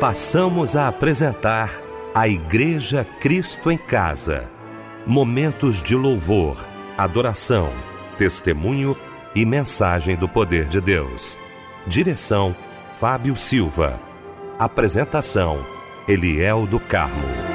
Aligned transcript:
passamos 0.00 0.76
a 0.76 0.88
apresentar 0.88 1.70
a 2.14 2.26
Igreja 2.26 3.06
Cristo 3.20 3.70
em 3.70 3.76
Casa. 3.76 4.50
Momentos 5.06 5.82
de 5.82 5.94
louvor, 5.94 6.56
adoração, 6.96 7.68
testemunho 8.16 8.96
e 9.34 9.44
mensagem 9.44 10.16
do 10.16 10.26
poder 10.26 10.68
de 10.68 10.80
Deus. 10.80 11.38
Direção: 11.86 12.56
Fábio 12.98 13.36
Silva. 13.36 14.00
Apresentação: 14.58 15.58
Eliel 16.08 16.66
do 16.66 16.80
Carmo. 16.80 17.50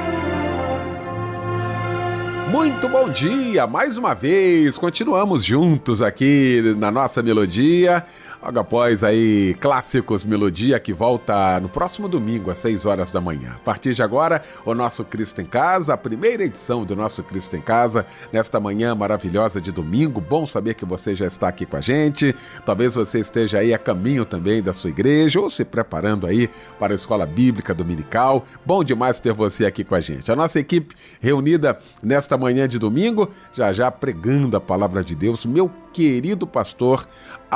Muito 2.48 2.88
bom 2.88 3.08
dia, 3.08 3.66
mais 3.66 3.96
uma 3.96 4.14
vez. 4.14 4.78
Continuamos 4.78 5.44
juntos 5.44 6.00
aqui 6.00 6.76
na 6.78 6.92
nossa 6.92 7.20
melodia. 7.20 8.04
Logo 8.46 8.60
após 8.60 9.02
aí, 9.02 9.56
Clássicos 9.60 10.24
Melodia, 10.24 10.78
que 10.78 10.92
volta 10.92 11.58
no 11.58 11.68
próximo 11.68 12.06
domingo, 12.06 12.48
às 12.48 12.58
6 12.58 12.86
horas 12.86 13.10
da 13.10 13.20
manhã. 13.20 13.54
A 13.56 13.58
partir 13.58 13.92
de 13.92 14.04
agora, 14.04 14.40
o 14.64 14.72
nosso 14.72 15.04
Cristo 15.04 15.42
em 15.42 15.44
Casa, 15.44 15.94
a 15.94 15.96
primeira 15.96 16.44
edição 16.44 16.84
do 16.84 16.94
nosso 16.94 17.24
Cristo 17.24 17.56
em 17.56 17.60
Casa, 17.60 18.06
nesta 18.32 18.60
manhã 18.60 18.94
maravilhosa 18.94 19.60
de 19.60 19.72
domingo. 19.72 20.20
Bom 20.20 20.46
saber 20.46 20.74
que 20.74 20.84
você 20.84 21.12
já 21.16 21.26
está 21.26 21.48
aqui 21.48 21.66
com 21.66 21.76
a 21.76 21.80
gente. 21.80 22.36
Talvez 22.64 22.94
você 22.94 23.18
esteja 23.18 23.58
aí 23.58 23.74
a 23.74 23.78
caminho 23.78 24.24
também 24.24 24.62
da 24.62 24.72
sua 24.72 24.90
igreja 24.90 25.40
ou 25.40 25.50
se 25.50 25.64
preparando 25.64 26.24
aí 26.24 26.48
para 26.78 26.92
a 26.92 26.94
escola 26.94 27.26
bíblica 27.26 27.74
dominical. 27.74 28.44
Bom 28.64 28.84
demais 28.84 29.18
ter 29.18 29.32
você 29.32 29.66
aqui 29.66 29.82
com 29.82 29.96
a 29.96 30.00
gente. 30.00 30.30
A 30.30 30.36
nossa 30.36 30.60
equipe 30.60 30.94
reunida 31.20 31.76
nesta 32.00 32.38
manhã 32.38 32.68
de 32.68 32.78
domingo, 32.78 33.28
já 33.52 33.72
já 33.72 33.90
pregando 33.90 34.56
a 34.56 34.60
palavra 34.60 35.02
de 35.02 35.16
Deus. 35.16 35.44
Meu 35.44 35.68
querido 35.92 36.46
pastor 36.46 37.08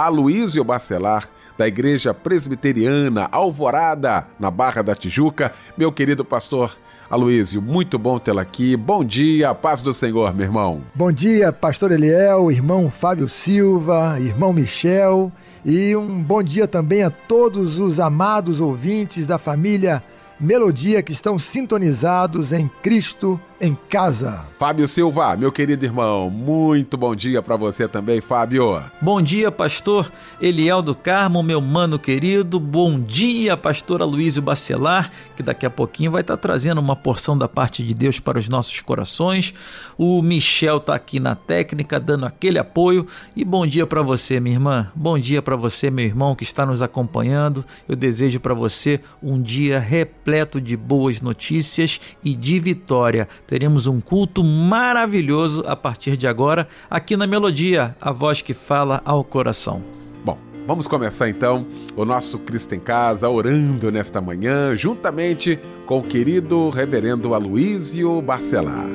Aloísio 0.07 0.65
Bacelar, 0.65 1.29
da 1.59 1.69
Igreja 1.69 2.15
Presbiteriana 2.15 3.29
Alvorada, 3.31 4.27
na 4.39 4.51
Barra 4.51 4.83
da 4.83 4.95
Tijuca. 4.95 5.53
Meu 5.77 5.93
querido 5.93 6.25
pastor 6.25 6.77
Aloísio, 7.11 7.61
muito 7.61 7.99
bom 7.99 8.19
tê-lo 8.19 8.39
aqui. 8.39 8.77
Bom 8.77 9.05
dia, 9.05 9.55
paz 9.55 9.83
do 9.83 9.93
Senhor, 9.93 10.33
meu 10.33 10.47
irmão. 10.47 10.81
Bom 10.95 11.13
dia, 11.13 11.53
pastor 11.53 11.93
Eliel, 11.93 12.51
irmão 12.51 12.91
Fábio 12.91 13.29
Silva, 13.29 14.17
irmão 14.19 14.53
Michel. 14.53 15.31
E 15.65 15.95
um 15.95 16.23
bom 16.23 16.43
dia 16.43 16.67
também 16.67 17.03
a 17.03 17.11
todos 17.11 17.79
os 17.79 18.01
amados 18.01 18.61
ouvintes 18.61 19.27
da 19.27 19.39
família 19.39 20.03
Melodia 20.41 21.03
que 21.03 21.13
estão 21.13 21.39
sintonizados 21.39 22.51
em 22.51 22.71
Cristo 22.83 23.39
em 23.61 23.77
casa. 23.89 24.47
Fábio 24.59 24.89
Silva, 24.89 25.37
meu 25.37 25.53
querido 25.53 25.85
irmão, 25.85 26.31
muito 26.31 26.97
bom 26.97 27.15
dia 27.15 27.43
para 27.43 27.57
você 27.57 27.87
também, 27.87 28.21
Fábio. 28.21 28.83
Bom 29.01 29.21
dia, 29.21 29.51
pastor 29.51 30.11
Eliel 30.41 30.81
do 30.81 30.95
Carmo, 30.95 31.43
meu 31.43 31.61
mano 31.61 31.99
querido. 31.99 32.59
Bom 32.59 32.99
dia, 32.99 33.57
pastor 33.57 34.01
Aloysio 34.01 34.41
Bacelar, 34.41 35.11
que 35.37 35.43
daqui 35.43 35.67
a 35.67 35.71
pouquinho 35.71 36.11
vai 36.11 36.23
estar 36.23 36.37
tá 36.37 36.43
trazendo 36.43 36.81
uma 36.81 36.97
porção 36.97 37.37
da 37.37 37.47
parte 37.47 37.85
de 37.85 37.93
Deus 37.93 38.19
para 38.19 38.39
os 38.39 38.49
nossos 38.49 38.81
corações. 38.81 39.53
O 39.99 40.23
Michel 40.23 40.79
está 40.79 40.95
aqui 40.95 41.21
na 41.21 41.35
técnica, 41.35 42.01
dando 42.01 42.25
aquele 42.25 42.59
apoio. 42.59 43.07
E 43.37 43.45
bom 43.45 43.67
dia 43.67 43.87
para 43.87 44.01
você, 44.01 44.41
minha 44.41 44.57
irmã. 44.57 44.91
Bom 44.95 45.19
dia 45.19 45.43
para 45.43 45.57
você, 45.57 45.91
meu 45.91 46.07
irmão, 46.07 46.35
que 46.35 46.45
está 46.45 46.65
nos 46.65 46.83
acompanhando. 46.83 47.65
Eu 47.87 47.95
desejo 47.95 48.41
para 48.41 48.55
você 48.55 49.01
um 49.23 49.41
dia 49.41 49.79
repleto 49.79 50.61
de 50.61 50.77
boas 50.77 51.21
notícias 51.21 52.01
e 52.25 52.35
de 52.35 52.59
vitória 52.59 53.29
teremos 53.51 53.89
um 53.89 54.01
culto 54.01 54.45
maravilhoso 54.45 55.65
a 55.67 55.75
partir 55.75 56.17
de 56.17 56.29
agora, 56.29 56.69
aqui 56.89 57.17
na 57.17 57.27
Melodia, 57.27 57.97
a 58.01 58.13
voz 58.13 58.41
que 58.41 58.55
fala 58.55 59.03
ao 59.05 59.25
coração. 59.25 59.83
Bom, 60.25 60.39
vamos 60.69 60.87
começar 60.87 61.29
então 61.29 61.67
o 61.97 62.05
nosso 62.05 62.39
Cristo 62.39 62.77
em 62.77 62.79
Casa, 62.79 63.29
orando 63.29 63.91
nesta 63.91 64.21
manhã, 64.21 64.77
juntamente 64.77 65.59
com 65.85 65.99
o 65.99 66.03
querido 66.05 66.71
reverendo 66.71 67.35
Aloísio 67.35 68.23
Barcelar. 68.23 68.89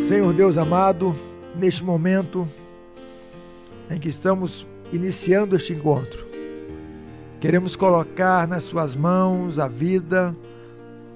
Senhor 0.00 0.32
Deus 0.32 0.56
amado, 0.56 1.14
neste 1.54 1.84
momento 1.84 2.48
em 3.90 4.00
que 4.00 4.08
estamos 4.08 4.66
iniciando 4.90 5.54
este 5.54 5.74
encontro, 5.74 6.29
Queremos 7.40 7.74
colocar 7.74 8.46
nas 8.46 8.64
Suas 8.64 8.94
mãos 8.94 9.58
a 9.58 9.66
vida 9.66 10.36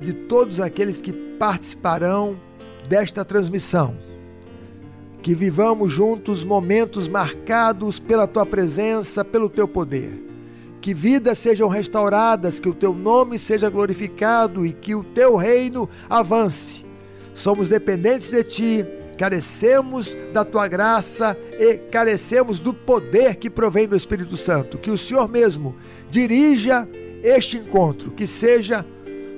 de 0.01 0.15
todos 0.15 0.59
aqueles 0.59 1.03
que 1.03 1.13
participarão 1.13 2.41
desta 2.89 3.27
transmissão. 3.27 3.95
Que 5.23 5.35
vivamos 5.35 5.93
juntos 5.93 6.43
momentos 6.43 7.07
marcados 7.09 8.01
pela 8.01 8.27
Tua 8.27 8.47
presença, 8.47 9.23
pelo 9.23 9.51
Teu 9.51 9.69
poder. 9.69 10.19
Que 10.81 10.95
vidas 10.95 11.37
sejam 11.37 11.69
restauradas, 11.69 12.59
que 12.59 12.71
o 12.71 12.75
Teu 12.75 12.95
nome 12.95 13.39
seja 13.39 13.69
glorificado 13.69 14.65
e 14.65 14.73
que 14.73 14.95
o 14.95 15.05
Teu 15.05 15.37
reino 15.37 15.87
avance. 16.09 16.87
Somos 17.35 17.69
dependentes 17.69 18.31
de 18.31 18.43
Ti 18.45 18.87
carecemos 19.15 20.15
da 20.33 20.45
tua 20.45 20.69
graça 20.69 21.37
e 21.59 21.75
carecemos 21.75 22.61
do 22.61 22.75
poder 22.75 23.37
que 23.37 23.49
provém 23.49 23.87
do 23.87 23.97
Espírito 23.97 24.37
Santo. 24.37 24.79
Que 24.79 24.91
o 24.91 24.99
Senhor 24.99 25.29
mesmo 25.29 25.77
dirija 26.11 26.89
este 27.23 27.59
encontro, 27.59 28.11
que 28.11 28.27
seja 28.27 28.85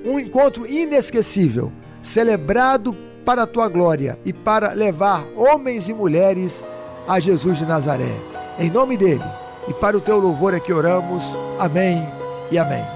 um 0.05 0.19
encontro 0.19 0.67
inesquecível, 0.67 1.73
celebrado 2.03 2.97
para 3.25 3.43
a 3.43 3.47
tua 3.47 3.69
glória 3.69 4.19
e 4.25 4.33
para 4.33 4.73
levar 4.73 5.27
homens 5.37 5.89
e 5.89 5.95
mulheres 5.95 6.65
a 7.07 7.19
Jesus 7.21 7.59
de 7.59 7.67
Nazaré. 7.67 8.15
Em 8.59 8.71
nome 8.71 8.97
dele 8.97 9.25
e 9.69 9.75
para 9.75 9.97
o 9.97 10.01
teu 10.01 10.19
louvor 10.19 10.55
é 10.55 10.61
que 10.61 10.73
oramos. 10.73 11.37
Amém 11.59 12.07
e 12.51 12.59
amém. 12.59 12.96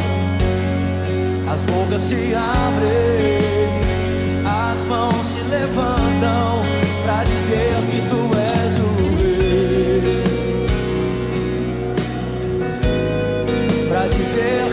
as 1.51 1.65
bocas 1.65 2.01
se 2.01 2.33
abrem, 2.33 3.41
as 4.45 4.85
mãos 4.85 5.25
se 5.25 5.41
levantam 5.41 6.63
para 7.03 7.25
dizer 7.25 7.75
que 7.89 7.99
tu 8.07 8.29
és 8.37 8.79
o 8.79 8.91
rei. 9.17 10.23
Para 13.89 14.07
dizer 14.07 14.70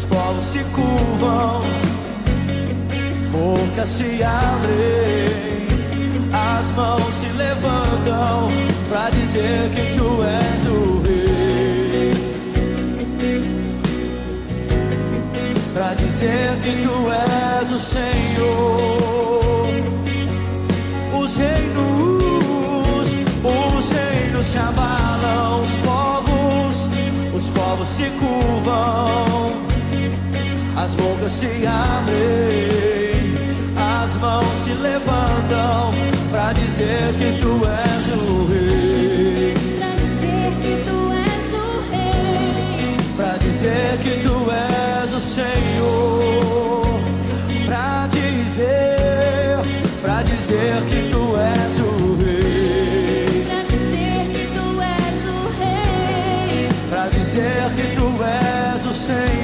os 0.00 0.04
povos 0.06 0.44
se 0.44 0.60
curvam, 0.72 1.62
bocas 3.30 3.88
se 3.88 4.22
abrem, 4.22 5.66
as 6.32 6.70
mãos 6.70 7.14
se 7.14 7.26
levantam 7.26 8.50
para 8.88 9.10
dizer 9.10 9.70
que 9.74 9.96
tu 9.96 10.22
és 10.24 10.66
o 10.66 11.02
rei. 11.02 12.14
Para 15.74 15.94
dizer 15.94 16.56
que 16.62 16.82
tu 16.82 17.10
és 17.60 17.70
o 17.70 17.78
Senhor. 17.78 19.68
Os 21.20 21.36
reinos, 21.36 23.08
os 23.44 23.90
reinos 23.90 24.46
se 24.46 24.58
abalam, 24.58 25.62
os 25.62 25.72
povos, 25.84 26.88
os 27.34 27.50
povos 27.50 27.88
se 27.88 28.04
curvam, 28.18 29.69
as 30.76 30.94
bocas 30.94 31.32
se 31.32 31.66
abrem, 31.66 33.34
as 33.76 34.14
mãos 34.16 34.58
se 34.64 34.70
levantam 34.70 35.92
para 36.30 36.52
dizer 36.52 37.14
que 37.18 37.40
tu 37.40 37.60
és 37.66 38.06
o 38.14 38.46
rei. 38.46 39.54
Pra 39.78 39.94
dizer 39.96 40.52
que 40.62 40.72
tu 40.86 40.98
és 41.12 41.52
o 41.54 41.66
rei. 41.90 42.96
Pra 43.16 43.36
dizer 43.38 43.98
que 44.02 44.22
tu 44.22 44.50
és 44.50 45.12
o 45.12 45.20
Senhor. 45.20 47.00
Pra 47.66 48.08
dizer, 48.08 49.58
pra 50.02 50.22
dizer 50.22 50.82
que 50.88 51.10
tu 51.10 51.36
és 51.36 51.78
o 51.80 52.16
rei. 52.22 53.44
Pra 53.46 53.62
dizer 53.68 54.20
que 54.32 54.44
tu 54.54 54.66
és 54.80 55.20
o 55.28 55.38
rei. 55.60 56.68
Pra 56.88 57.08
dizer 57.08 57.70
que 57.76 57.94
tu 57.94 58.06
és 58.22 58.86
o 58.86 58.92
Senhor. 58.92 59.39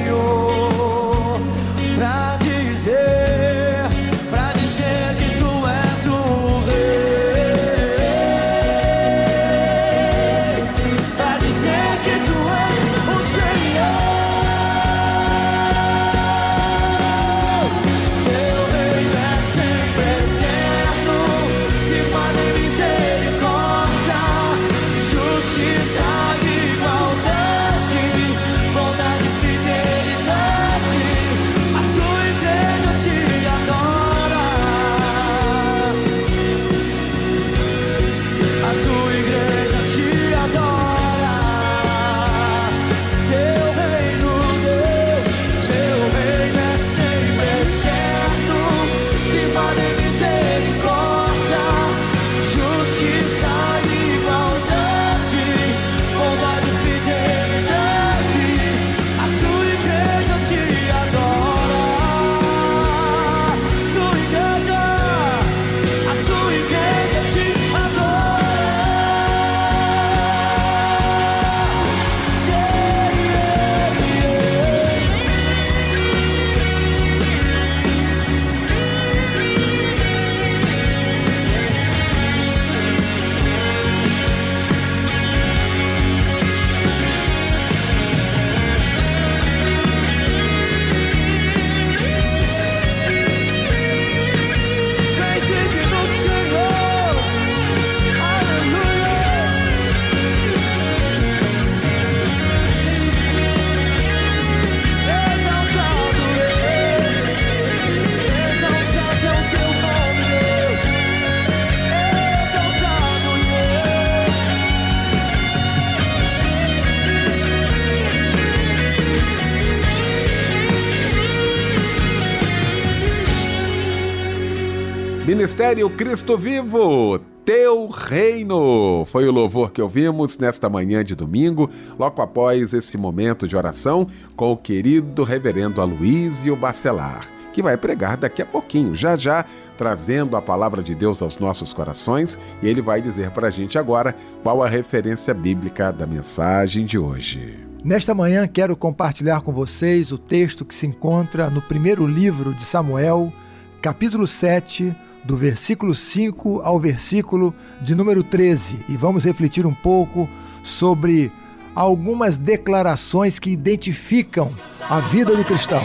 Ministério 125.57 125.89
Cristo 125.89 126.37
Vivo, 126.37 127.19
teu 127.43 127.87
reino. 127.87 129.07
Foi 129.07 129.27
o 129.27 129.31
louvor 129.31 129.71
que 129.71 129.81
ouvimos 129.81 130.37
nesta 130.37 130.69
manhã 130.69 131.03
de 131.03 131.15
domingo, 131.15 131.67
logo 131.97 132.21
após 132.21 132.75
esse 132.75 132.95
momento 132.95 133.47
de 133.47 133.57
oração 133.57 134.07
com 134.35 134.51
o 134.51 134.55
querido 134.55 135.23
reverendo 135.23 135.81
Aloísio 135.81 136.55
Bacelar, 136.55 137.27
que 137.53 137.63
vai 137.63 137.75
pregar 137.75 138.17
daqui 138.17 138.39
a 138.39 138.45
pouquinho, 138.45 138.93
já 138.93 139.17
já, 139.17 139.43
trazendo 139.79 140.37
a 140.37 140.41
palavra 140.43 140.83
de 140.83 140.93
Deus 140.93 141.23
aos 141.23 141.39
nossos 141.39 141.73
corações, 141.73 142.37
e 142.61 142.67
ele 142.67 142.79
vai 142.79 143.01
dizer 143.01 143.31
para 143.31 143.47
a 143.47 143.51
gente 143.51 143.79
agora 143.79 144.15
qual 144.43 144.61
a 144.61 144.69
referência 144.69 145.33
bíblica 145.33 145.91
da 145.91 146.05
mensagem 146.05 146.85
de 146.85 146.99
hoje. 146.99 147.57
Nesta 147.83 148.13
manhã 148.13 148.47
quero 148.47 148.77
compartilhar 148.77 149.41
com 149.41 149.51
vocês 149.51 150.11
o 150.11 150.19
texto 150.19 150.63
que 150.63 150.75
se 150.75 150.85
encontra 150.85 151.49
no 151.49 151.63
primeiro 151.63 152.05
livro 152.05 152.53
de 152.53 152.63
Samuel, 152.63 153.33
capítulo 153.81 154.27
7, 154.27 154.95
do 155.27 155.35
versículo 155.35 155.93
5 155.93 156.61
ao 156.61 156.79
versículo 156.79 157.53
de 157.81 157.93
número 157.93 158.23
13, 158.23 158.79
e 158.87 158.95
vamos 158.95 159.25
refletir 159.25 159.65
um 159.65 159.73
pouco 159.73 160.27
sobre 160.63 161.29
algumas 161.75 162.37
declarações 162.37 163.37
que 163.37 163.49
identificam 163.49 164.49
a 164.89 165.01
vida 165.01 165.35
do 165.35 165.43
cristão. 165.43 165.81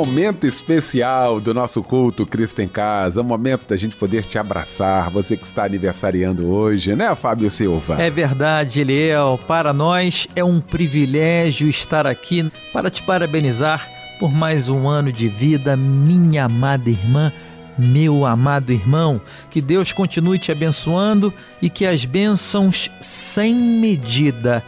Momento 0.00 0.46
especial 0.46 1.38
do 1.38 1.52
nosso 1.52 1.82
culto 1.82 2.24
Cristo 2.24 2.62
em 2.62 2.68
Casa, 2.68 3.20
um 3.20 3.24
momento 3.24 3.66
da 3.66 3.76
gente 3.76 3.94
poder 3.94 4.24
te 4.24 4.38
abraçar, 4.38 5.10
você 5.10 5.36
que 5.36 5.44
está 5.44 5.64
aniversariando 5.66 6.48
hoje, 6.48 6.96
né, 6.96 7.14
Fábio 7.14 7.50
Silva? 7.50 8.00
É 8.00 8.08
verdade, 8.08 8.80
Eliel. 8.80 9.38
Para 9.46 9.74
nós 9.74 10.26
é 10.34 10.42
um 10.42 10.58
privilégio 10.58 11.68
estar 11.68 12.06
aqui 12.06 12.50
para 12.72 12.88
te 12.88 13.02
parabenizar 13.02 13.86
por 14.18 14.32
mais 14.32 14.70
um 14.70 14.88
ano 14.88 15.12
de 15.12 15.28
vida, 15.28 15.76
minha 15.76 16.46
amada 16.46 16.88
irmã, 16.88 17.30
meu 17.76 18.24
amado 18.24 18.72
irmão. 18.72 19.20
Que 19.50 19.60
Deus 19.60 19.92
continue 19.92 20.38
te 20.38 20.50
abençoando 20.50 21.30
e 21.60 21.68
que 21.68 21.84
as 21.84 22.06
bênçãos 22.06 22.90
sem 23.02 23.54
medida 23.54 24.64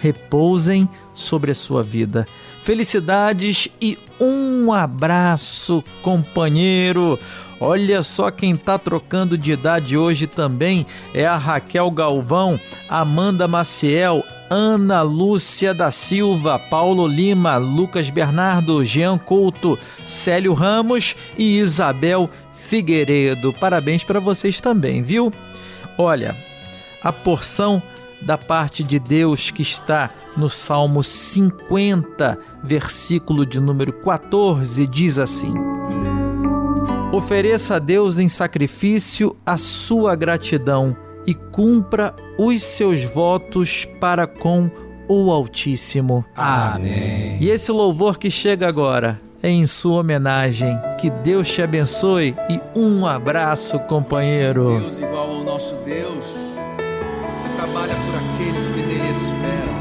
repousem 0.00 0.88
sobre 1.14 1.50
a 1.50 1.54
sua 1.54 1.82
vida. 1.82 2.24
Felicidades 2.62 3.68
e 3.78 3.98
um 4.20 4.72
abraço, 4.72 5.82
companheiro. 6.02 7.18
Olha 7.58 8.02
só 8.02 8.30
quem 8.30 8.56
tá 8.56 8.78
trocando 8.78 9.36
de 9.36 9.52
idade 9.52 9.96
hoje 9.96 10.26
também 10.26 10.86
é 11.12 11.26
a 11.26 11.36
Raquel 11.36 11.90
Galvão, 11.90 12.58
Amanda 12.88 13.46
Maciel, 13.46 14.24
Ana 14.48 15.02
Lúcia 15.02 15.74
da 15.74 15.90
Silva, 15.90 16.58
Paulo 16.58 17.06
Lima, 17.06 17.58
Lucas 17.58 18.08
Bernardo, 18.08 18.82
Jean 18.82 19.18
Couto, 19.18 19.78
Célio 20.06 20.54
Ramos 20.54 21.14
e 21.36 21.58
Isabel 21.58 22.30
Figueiredo. 22.50 23.52
Parabéns 23.52 24.04
para 24.04 24.20
vocês 24.20 24.58
também, 24.58 25.02
viu? 25.02 25.30
Olha, 25.98 26.34
a 27.02 27.12
porção 27.12 27.82
da 28.22 28.36
parte 28.36 28.82
de 28.82 28.98
Deus 28.98 29.50
que 29.50 29.62
está 29.62 30.10
no 30.36 30.48
Salmo 30.48 31.02
50, 31.02 32.38
versículo 32.62 33.46
de 33.46 33.60
número 33.60 33.92
14, 33.92 34.86
diz 34.86 35.18
assim: 35.18 35.54
Ofereça 37.12 37.76
a 37.76 37.78
Deus 37.78 38.18
em 38.18 38.28
sacrifício 38.28 39.36
a 39.44 39.58
sua 39.58 40.14
gratidão 40.14 40.96
e 41.26 41.34
cumpra 41.34 42.14
os 42.38 42.62
seus 42.62 43.04
votos 43.04 43.86
para 44.00 44.26
com 44.26 44.70
o 45.08 45.30
Altíssimo. 45.32 46.24
Amém. 46.36 47.36
E 47.40 47.50
esse 47.50 47.72
louvor 47.72 48.18
que 48.18 48.30
chega 48.30 48.68
agora 48.68 49.20
é 49.42 49.48
em 49.50 49.66
sua 49.66 50.00
homenagem. 50.00 50.78
Que 50.98 51.10
Deus 51.10 51.48
te 51.48 51.62
abençoe 51.62 52.36
e 52.48 52.60
um 52.78 53.06
abraço, 53.06 53.78
companheiro. 53.80 54.78
Deus 54.80 55.00
igual 55.00 55.30
ao 55.30 55.44
nosso 55.44 55.74
Deus, 55.84 56.24
trabalha 57.70 57.94
por 57.94 58.16
aqueles 58.16 58.70
que 58.70 58.82
nele 58.82 59.08
esperam. 59.08 59.80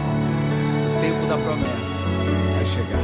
O 0.98 1.01
tempo 1.01 1.25
da 1.27 1.38
promessa 1.38 2.05
vai 2.55 2.65
chegar. 2.65 3.00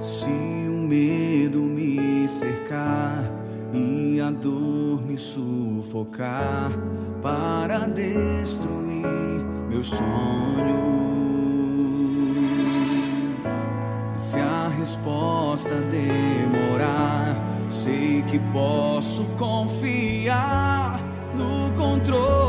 Se 0.00 0.28
o 0.28 0.86
medo 0.88 1.58
me 1.60 2.26
cercar 2.28 3.30
e 3.72 4.20
a 4.20 4.30
dor 4.30 5.02
me 5.02 5.18
sufocar 5.18 6.70
para 7.20 7.86
destruir 7.86 9.44
meus 9.68 9.86
sonhos. 9.86 10.08
Se 14.16 14.38
a 14.38 14.68
resposta 14.78 15.74
demorar, 15.74 17.36
sei 17.68 18.22
que 18.22 18.38
posso 18.50 19.24
confiar 19.36 20.67
controle. 21.78 22.47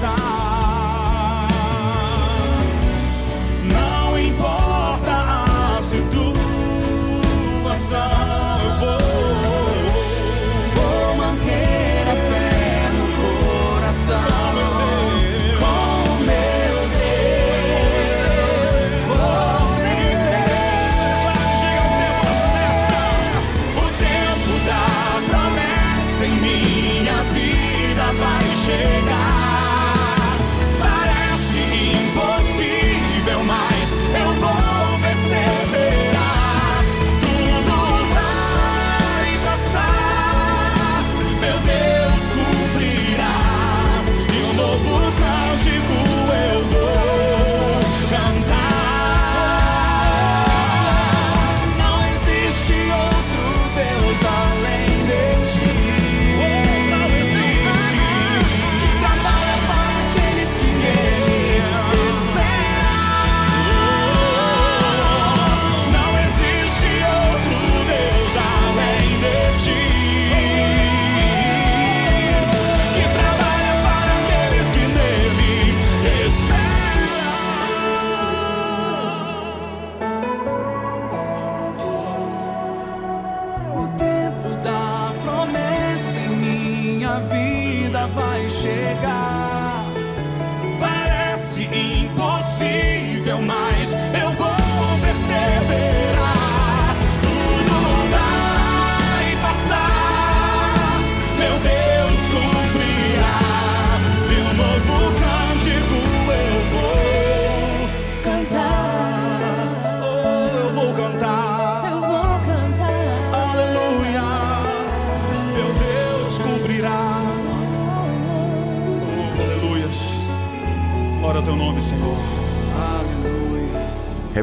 Deus 0.00 0.45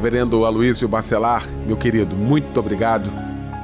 Reverendo 0.04 0.44
Aloysio 0.44 0.86
Bacelar, 0.86 1.48
meu 1.66 1.78
querido, 1.78 2.14
muito 2.14 2.60
obrigado 2.60 3.10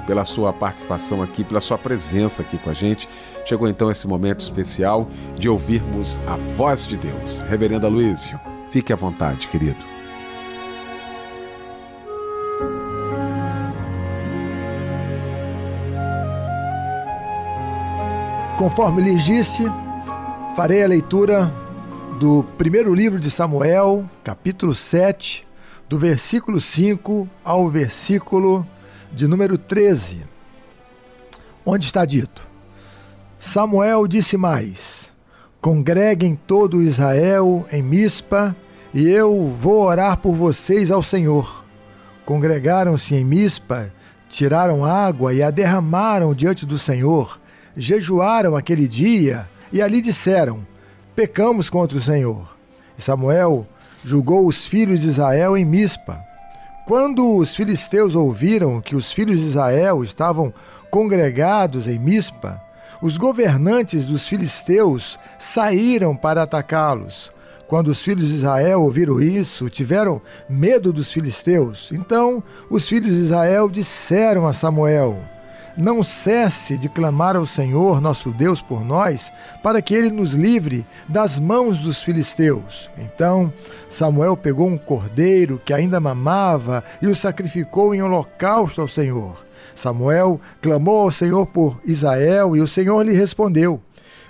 pela 0.08 0.24
sua 0.24 0.54
participação 0.54 1.22
aqui, 1.22 1.44
pela 1.44 1.60
sua 1.60 1.78
presença 1.78 2.42
aqui 2.42 2.58
com 2.58 2.70
a 2.70 2.74
gente. 2.74 3.10
Chegou 3.44 3.68
então 3.68 3.92
esse 3.92 4.08
momento 4.08 4.40
especial 4.40 5.10
de 5.38 5.50
ouvirmos 5.50 6.18
a 6.26 6.38
voz 6.38 6.88
de 6.88 6.96
Deus. 6.96 7.42
Reverendo 7.42 7.86
Aloysio, 7.86 8.40
fique 8.72 8.94
à 8.94 8.96
vontade, 8.96 9.50
querido. 9.50 9.86
Conforme 18.58 19.02
lhes 19.02 19.26
disse, 19.26 19.66
farei 20.56 20.86
a 20.86 20.88
leitura 20.88 21.54
do 22.18 22.46
primeiro 22.58 22.94
livro 22.94 23.20
de 23.20 23.30
Samuel, 23.30 24.06
capítulo 24.24 24.74
7, 24.74 25.49
do 25.90 25.98
versículo 25.98 26.62
5 26.62 27.28
ao 27.44 27.68
versículo 27.68 28.66
de 29.12 29.28
número 29.28 29.58
13, 29.58 30.22
onde 31.66 31.88
está 31.88 32.06
dito: 32.06 32.48
Samuel 33.40 34.08
disse 34.08 34.38
mais: 34.38 35.12
Congreguem 35.60 36.40
todo 36.46 36.84
Israel 36.84 37.66
em 37.72 37.82
Mispa, 37.82 38.56
e 38.94 39.10
eu 39.10 39.48
vou 39.58 39.82
orar 39.82 40.18
por 40.18 40.36
vocês 40.36 40.92
ao 40.92 41.02
Senhor. 41.02 41.66
Congregaram-se 42.24 43.16
em 43.16 43.26
Mispa, 43.26 43.92
tiraram 44.30 44.86
água 44.86 45.34
e 45.34 45.42
a 45.42 45.50
derramaram 45.50 46.36
diante 46.36 46.68
do 46.68 46.78
Senhor, 46.78 47.40
jejuaram 47.76 48.56
aquele 48.56 48.88
dia 48.88 49.50
e 49.74 49.82
ali 49.82 50.02
disseram: 50.02 50.66
Pecamos 51.16 51.68
contra 51.68 51.98
o 51.98 52.02
Senhor. 52.02 52.56
E 52.96 53.02
Samuel 53.02 53.68
julgou 54.10 54.48
os 54.48 54.66
filhos 54.66 55.02
de 55.02 55.08
Israel 55.08 55.56
em 55.56 55.64
Mispa. 55.64 56.26
Quando 56.88 57.38
os 57.38 57.56
filisteus 57.56 58.16
ouviram 58.16 58.82
que 58.82 58.96
os 58.96 59.12
filhos 59.12 59.40
de 59.40 59.46
Israel 59.46 60.04
estavam 60.04 60.52
congregados 60.90 61.88
em 61.88 62.00
Mispa, 62.00 62.60
os 63.04 63.18
governantes 63.18 64.06
dos 64.06 64.28
filisteus 64.28 65.20
saíram 65.38 66.16
para 66.16 66.42
atacá-los. 66.42 67.32
Quando 67.68 67.90
os 67.90 68.02
filhos 68.02 68.30
de 68.30 68.38
Israel 68.38 68.82
ouviram 68.82 69.22
isso, 69.22 69.70
tiveram 69.70 70.20
medo 70.50 70.92
dos 70.92 71.12
filisteus. 71.12 71.92
Então 71.94 72.44
os 72.68 72.88
filhos 72.88 73.14
de 73.14 73.22
Israel 73.22 73.70
disseram 73.70 74.48
a 74.48 74.54
Samuel: 74.54 75.20
Não 75.78 76.04
cesse 76.04 76.78
de 76.78 76.90
clamar 76.90 77.36
ao 77.36 77.46
Senhor, 77.46 78.02
nosso 78.02 78.32
Deus, 78.32 78.62
por 78.62 78.84
nós, 78.84 79.32
para 79.64 79.82
que 79.82 79.94
ele 79.94 80.10
nos 80.10 80.34
livre 80.34 80.86
das 81.08 81.40
mãos 81.40 81.80
dos 81.80 82.02
filisteus. 82.02 82.90
Então 82.98 83.54
Samuel 83.88 84.36
pegou 84.36 84.68
um 84.68 84.78
cordeiro 84.78 85.62
que 85.64 85.74
ainda 85.74 86.00
mamava 86.00 86.84
e 87.02 87.08
o 87.08 87.16
sacrificou 87.16 87.94
em 87.96 88.02
holocausto 88.02 88.82
ao 88.82 88.88
Senhor. 88.88 89.46
Samuel 89.74 90.42
clamou 90.62 91.02
ao 91.02 91.12
Senhor 91.12 91.46
por 91.46 91.80
Israel 91.86 92.56
e 92.56 92.62
o 92.62 92.68
Senhor 92.68 93.02
lhe 93.04 93.14
respondeu. 93.14 93.82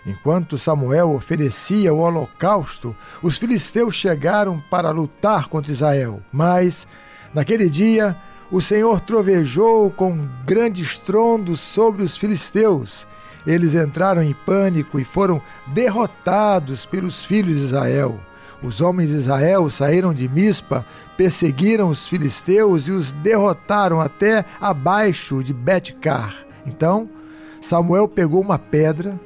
Enquanto 0.05 0.57
Samuel 0.57 1.11
oferecia 1.11 1.93
o 1.93 1.99
holocausto, 1.99 2.95
os 3.21 3.37
filisteus 3.37 3.95
chegaram 3.95 4.63
para 4.69 4.91
lutar 4.91 5.47
contra 5.47 5.71
Israel. 5.71 6.21
Mas, 6.31 6.87
naquele 7.33 7.69
dia, 7.69 8.15
o 8.51 8.59
Senhor 8.59 8.99
trovejou 8.99 9.91
com 9.91 10.27
grande 10.45 10.81
estrondo 10.81 11.55
sobre 11.55 12.03
os 12.03 12.17
filisteus. 12.17 13.05
Eles 13.45 13.75
entraram 13.75 14.23
em 14.23 14.33
pânico 14.33 14.99
e 14.99 15.03
foram 15.03 15.41
derrotados 15.67 16.85
pelos 16.85 17.23
filhos 17.23 17.55
de 17.55 17.63
Israel. 17.63 18.19
Os 18.61 18.81
homens 18.81 19.09
de 19.09 19.15
Israel 19.15 19.69
saíram 19.69 20.13
de 20.13 20.27
Mispa, 20.27 20.85
perseguiram 21.15 21.89
os 21.89 22.07
filisteus 22.07 22.87
e 22.87 22.91
os 22.91 23.11
derrotaram 23.11 24.01
até 24.01 24.43
abaixo 24.59 25.43
de 25.43 25.53
Betcar. 25.53 26.35
Então, 26.65 27.07
Samuel 27.61 28.07
pegou 28.07 28.41
uma 28.41 28.59
pedra 28.59 29.19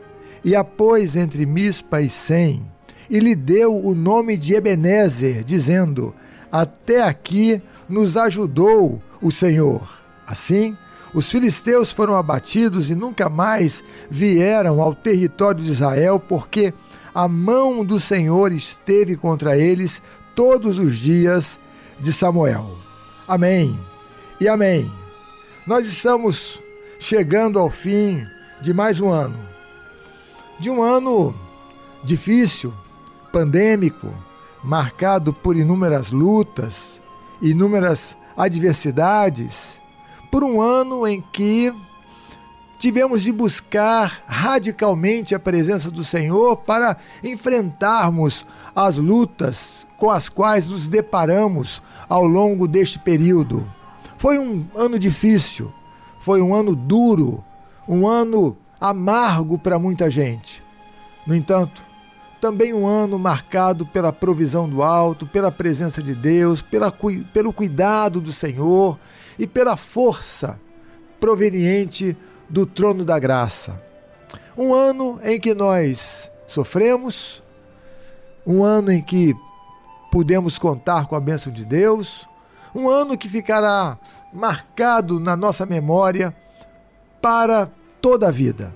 e 0.43 0.55
a 0.55 0.63
pôs 0.63 1.15
entre 1.15 1.45
Mispa 1.45 2.01
e 2.01 2.09
Sem, 2.09 2.61
e 3.09 3.19
lhe 3.19 3.35
deu 3.35 3.75
o 3.75 3.95
nome 3.95 4.37
de 4.37 4.53
Ebenezer, 4.53 5.43
dizendo: 5.43 6.13
Até 6.51 7.01
aqui 7.01 7.61
nos 7.89 8.17
ajudou 8.17 9.01
o 9.23 9.31
Senhor. 9.31 9.81
Assim, 10.27 10.77
os 11.13 11.31
filisteus 11.31 11.91
foram 11.91 12.15
abatidos 12.15 12.91
e 12.91 12.95
nunca 12.95 13.29
mais 13.29 13.83
vieram 14.11 14.81
ao 14.81 14.93
território 14.93 15.63
de 15.63 15.71
Israel, 15.71 16.19
porque 16.19 16.73
a 17.15 17.27
mão 17.27 17.85
do 17.85 17.99
Senhor 17.99 18.51
esteve 18.51 19.15
contra 19.15 19.57
eles 19.57 20.01
todos 20.35 20.77
os 20.77 20.99
dias 20.99 21.57
de 21.99 22.11
Samuel. 22.11 22.77
Amém 23.27 23.79
e 24.39 24.47
amém. 24.47 24.91
Nós 25.65 25.87
estamos 25.87 26.59
chegando 26.99 27.57
ao 27.57 27.69
fim 27.69 28.25
de 28.61 28.73
mais 28.73 28.99
um 28.99 29.09
ano. 29.09 29.37
De 30.59 30.69
um 30.69 30.83
ano 30.83 31.33
difícil, 32.03 32.73
pandêmico, 33.31 34.13
marcado 34.63 35.33
por 35.33 35.55
inúmeras 35.55 36.11
lutas, 36.11 37.01
inúmeras 37.41 38.17
adversidades, 38.37 39.79
por 40.31 40.43
um 40.43 40.61
ano 40.61 41.07
em 41.07 41.21
que 41.21 41.73
tivemos 42.79 43.21
de 43.21 43.31
buscar 43.31 44.23
radicalmente 44.27 45.33
a 45.33 45.39
presença 45.39 45.89
do 45.89 46.03
Senhor 46.03 46.57
para 46.57 46.97
enfrentarmos 47.23 48.45
as 48.75 48.97
lutas 48.97 49.87
com 49.97 50.11
as 50.11 50.27
quais 50.27 50.67
nos 50.67 50.87
deparamos 50.87 51.81
ao 52.09 52.25
longo 52.25 52.67
deste 52.67 52.99
período. 52.99 53.65
Foi 54.17 54.37
um 54.37 54.65
ano 54.75 54.99
difícil, 54.99 55.71
foi 56.19 56.41
um 56.41 56.53
ano 56.53 56.75
duro, 56.75 57.43
um 57.87 58.07
ano 58.07 58.57
amargo 58.81 59.57
para 59.57 59.79
muita 59.79 60.09
gente. 60.09 60.61
No 61.25 61.33
entanto, 61.33 61.85
também 62.43 62.73
um 62.73 62.85
ano 62.85 63.17
marcado 63.17 63.85
pela 63.85 64.11
provisão 64.11 64.67
do 64.67 64.83
alto, 64.83 65.25
pela 65.25 65.49
presença 65.49 66.03
de 66.03 66.13
Deus, 66.13 66.61
pela, 66.61 66.91
pelo 67.31 67.53
cuidado 67.53 68.19
do 68.19 68.33
Senhor 68.33 68.99
e 69.39 69.47
pela 69.47 69.77
força 69.77 70.59
proveniente 71.21 72.17
do 72.49 72.65
trono 72.65 73.05
da 73.05 73.17
graça. 73.17 73.81
Um 74.57 74.73
ano 74.73 75.21
em 75.23 75.39
que 75.39 75.53
nós 75.53 76.29
sofremos, 76.45 77.41
um 78.45 78.61
ano 78.61 78.91
em 78.91 79.01
que 79.01 79.33
pudemos 80.11 80.57
contar 80.57 81.07
com 81.07 81.15
a 81.15 81.21
bênção 81.21 81.53
de 81.53 81.63
Deus, 81.63 82.27
um 82.75 82.89
ano 82.89 83.17
que 83.17 83.29
ficará 83.29 83.97
marcado 84.33 85.17
na 85.17 85.37
nossa 85.37 85.65
memória 85.65 86.35
para 87.21 87.71
toda 88.01 88.27
a 88.27 88.31
vida. 88.31 88.75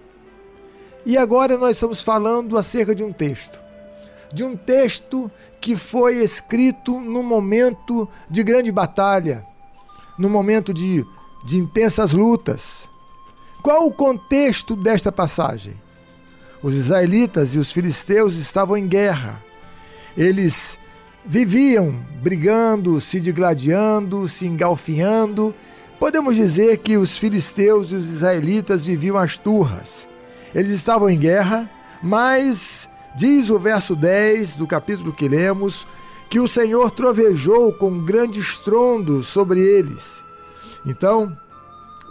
E 1.08 1.17
agora 1.17 1.58
nós 1.58 1.78
estamos 1.78 2.02
falando 2.02 2.58
acerca 2.58 2.93
de 2.93 3.02
um 3.02 3.13
texto. 3.13 3.62
De 4.34 4.43
um 4.43 4.58
texto 4.58 5.32
que 5.62 5.78
foi 5.78 6.17
escrito 6.17 7.00
num 7.00 7.24
momento 7.24 8.10
de 8.30 8.43
grande 8.43 8.74
batalha, 8.74 9.41
num 10.20 10.28
momento 10.28 10.74
de, 10.74 11.06
de 11.46 11.58
intensas 11.58 12.12
lutas, 12.12 12.89
qual 13.63 13.88
o 13.88 13.93
contexto 13.93 14.76
desta 14.76 15.10
passagem? 15.10 15.76
Os 16.62 16.76
israelitas 16.76 17.56
e 17.56 17.58
os 17.58 17.72
filisteus 17.72 18.36
estavam 18.36 18.76
em 18.76 18.86
guerra. 18.86 19.41
Eles 20.17 20.78
viviam 21.26 21.96
brigando, 22.22 23.00
se 23.00 23.22
digladiando, 23.22 24.28
se 24.28 24.46
engalfinhando. 24.46 25.56
Podemos 25.98 26.36
dizer 26.36 26.80
que 26.80 26.98
os 26.98 27.17
filisteus 27.17 27.93
e 27.93 27.96
os 27.96 28.10
israelitas 28.10 28.86
viviam 28.86 29.15
as 29.15 29.38
turras. 29.38 30.06
Eles 30.54 30.72
estavam 30.72 31.10
em 31.10 31.18
guerra, 31.18 31.70
mas 32.02 32.88
diz 33.16 33.50
o 33.50 33.60
verso 33.60 33.96
10 33.96 34.56
do 34.56 34.68
capítulo 34.68 35.12
que 35.12 35.28
lemos 35.28 35.86
que 36.30 36.40
o 36.40 36.48
Senhor 36.48 36.92
trovejou 36.92 37.72
com 37.74 38.04
grande 38.04 38.40
estrondo 38.40 39.24
sobre 39.24 39.62
eles. 39.62 40.24
Então, 40.86 41.38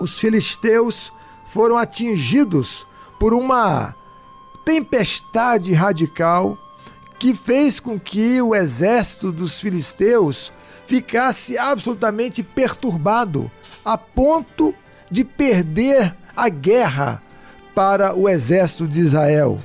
os 0.01 0.19
filisteus 0.19 1.13
foram 1.53 1.77
atingidos 1.77 2.87
por 3.19 3.33
uma 3.35 3.95
tempestade 4.65 5.73
radical 5.73 6.59
que 7.19 7.35
fez 7.35 7.81
com 7.81 7.99
que 7.99 8.41
o 8.43 8.55
exército 8.55 9.33
dos 9.33 9.61
filisteus 9.61 10.53
ficasse 10.87 11.57
absolutamente 11.57 12.43
perturbado, 12.43 13.51
a 13.85 13.97
ponto 13.97 14.75
de 15.11 15.25
perder 15.25 16.15
a 16.37 16.49
guerra 16.49 17.23
para 17.77 18.17
o 18.17 18.27
exército 18.27 18.89
de 18.89 19.01
Israel. 19.01 19.59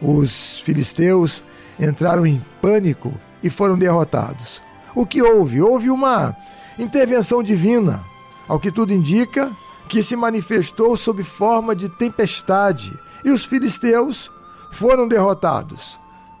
Os 0.00 0.60
filisteus 0.60 1.42
entraram 1.80 2.24
em 2.24 2.40
pânico 2.62 3.12
e 3.42 3.50
foram 3.50 3.76
derrotados. 3.76 4.62
O 4.94 5.04
que 5.04 5.20
houve? 5.20 5.60
Houve 5.60 5.90
uma 5.90 6.36
intervenção 6.78 7.42
divina. 7.42 8.04
Ao 8.46 8.60
que 8.60 8.70
tudo 8.70 8.92
indica, 8.92 9.50
que 9.88 10.00
se 10.00 10.14
manifestou 10.14 10.96
sob 10.96 11.24
forma 11.24 11.74
de 11.74 11.88
tempestade, 11.88 12.96
e 13.24 13.30
os 13.30 13.44
filisteus 13.44 14.30
foram 14.70 15.08
derrotados. 15.08 15.98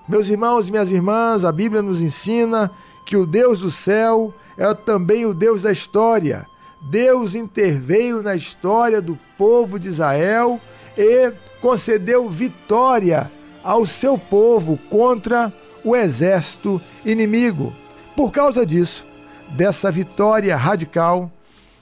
Meus 0.08 0.28
irmãos 0.28 0.68
e 0.68 0.70
minhas 0.70 0.92
irmãs, 0.92 1.44
a 1.44 1.50
Bíblia 1.50 1.82
nos 1.82 2.00
ensina 2.00 2.70
que 3.04 3.16
o 3.16 3.26
Deus 3.26 3.58
do 3.58 3.70
céu 3.70 4.32
é 4.56 4.72
também 4.74 5.26
o 5.26 5.34
Deus 5.34 5.62
da 5.62 5.72
história. 5.72 6.46
Deus 6.80 7.34
interveio 7.34 8.22
na 8.22 8.36
história 8.36 9.02
do 9.02 9.18
povo 9.36 9.76
de 9.76 9.88
Israel 9.88 10.60
e 10.96 11.32
concedeu 11.60 12.28
vitória 12.30 13.30
ao 13.62 13.86
seu 13.86 14.18
povo 14.18 14.78
contra 14.90 15.52
o 15.84 15.96
exército 15.96 16.80
inimigo. 17.04 17.72
Por 18.16 18.30
causa 18.30 18.64
disso, 18.64 19.04
dessa 19.50 19.90
vitória 19.90 20.56
radical, 20.56 21.30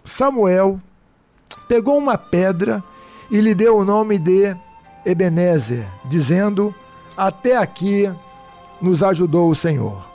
Samuel 0.04 0.80
pegou 1.68 1.98
uma 1.98 2.16
pedra 2.16 2.82
e 3.30 3.40
lhe 3.40 3.54
deu 3.54 3.78
o 3.78 3.84
nome 3.84 4.18
de 4.18 4.56
Ebenezer, 5.04 5.86
dizendo: 6.04 6.74
Até 7.16 7.56
aqui 7.56 8.12
nos 8.80 9.02
ajudou 9.02 9.50
o 9.50 9.54
Senhor. 9.54 10.06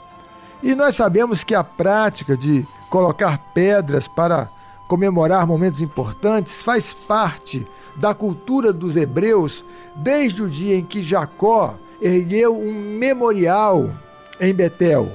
E 0.62 0.74
nós 0.74 0.96
sabemos 0.96 1.44
que 1.44 1.54
a 1.54 1.62
prática 1.62 2.36
de 2.36 2.66
colocar 2.90 3.38
pedras 3.54 4.08
para 4.08 4.48
comemorar 4.88 5.46
momentos 5.46 5.82
importantes 5.82 6.62
faz 6.62 6.92
parte 6.92 7.66
da 7.98 8.14
cultura 8.14 8.72
dos 8.72 8.96
hebreus 8.96 9.64
desde 9.96 10.42
o 10.42 10.48
dia 10.48 10.76
em 10.76 10.84
que 10.84 11.02
Jacó 11.02 11.78
ergueu 12.00 12.56
um 12.56 12.72
memorial 12.72 13.92
em 14.40 14.54
Betel. 14.54 15.10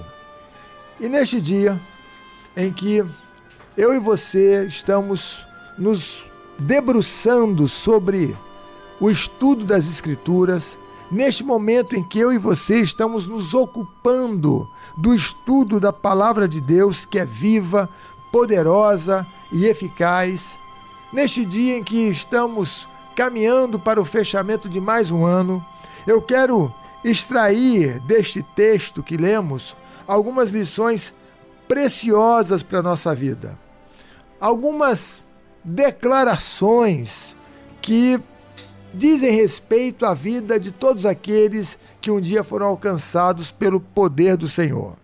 E 0.99 1.07
neste 1.07 1.39
dia 1.39 1.81
em 2.55 2.71
que 2.71 3.03
eu 3.75 3.93
e 3.93 3.99
você 3.99 4.65
estamos 4.65 5.43
nos 5.77 6.23
debruçando 6.59 7.67
sobre 7.67 8.37
o 8.99 9.09
estudo 9.09 9.65
das 9.65 9.87
Escrituras, 9.87 10.77
neste 11.11 11.43
momento 11.43 11.95
em 11.95 12.03
que 12.03 12.19
eu 12.19 12.31
e 12.31 12.37
você 12.37 12.81
estamos 12.81 13.25
nos 13.25 13.53
ocupando 13.53 14.69
do 14.97 15.13
estudo 15.13 15.79
da 15.79 15.91
palavra 15.91 16.47
de 16.47 16.61
Deus, 16.61 17.05
que 17.05 17.17
é 17.17 17.25
viva, 17.25 17.89
poderosa 18.31 19.25
e 19.51 19.65
eficaz, 19.65 20.57
neste 21.13 21.45
dia 21.45 21.78
em 21.78 21.84
que 21.84 22.10
estamos 22.10 22.88
caminhando 23.15 23.80
para 23.80 24.02
o 24.02 24.06
fechamento 24.06 24.67
de 24.67 24.82
mais 24.82 25.12
um 25.12 25.23
ano, 25.23 25.63
eu 26.08 26.21
quero 26.21 26.73
extrair 27.06 27.99
deste 28.02 28.41
texto 28.56 29.04
que 29.04 29.15
lemos 29.15 29.76
algumas 30.08 30.49
lições 30.49 31.13
preciosas 31.67 32.63
para 32.63 32.80
a 32.80 32.84
nossa 32.84 33.13
vida. 33.13 33.58
Algumas 34.39 35.21
declarações 35.63 37.36
que 37.82 38.19
dizem 38.93 39.32
respeito 39.32 40.06
à 40.06 40.13
vida 40.13 40.60
de 40.60 40.71
todos 40.71 41.06
aqueles 41.06 41.78
que 42.02 42.12
um 42.12 42.19
dia 42.19 42.43
foram 42.43 42.67
alcançados 42.67 43.52
pelo 43.52 43.80
poder 43.80 44.36
do 44.36 44.47
Senhor. 44.47 44.95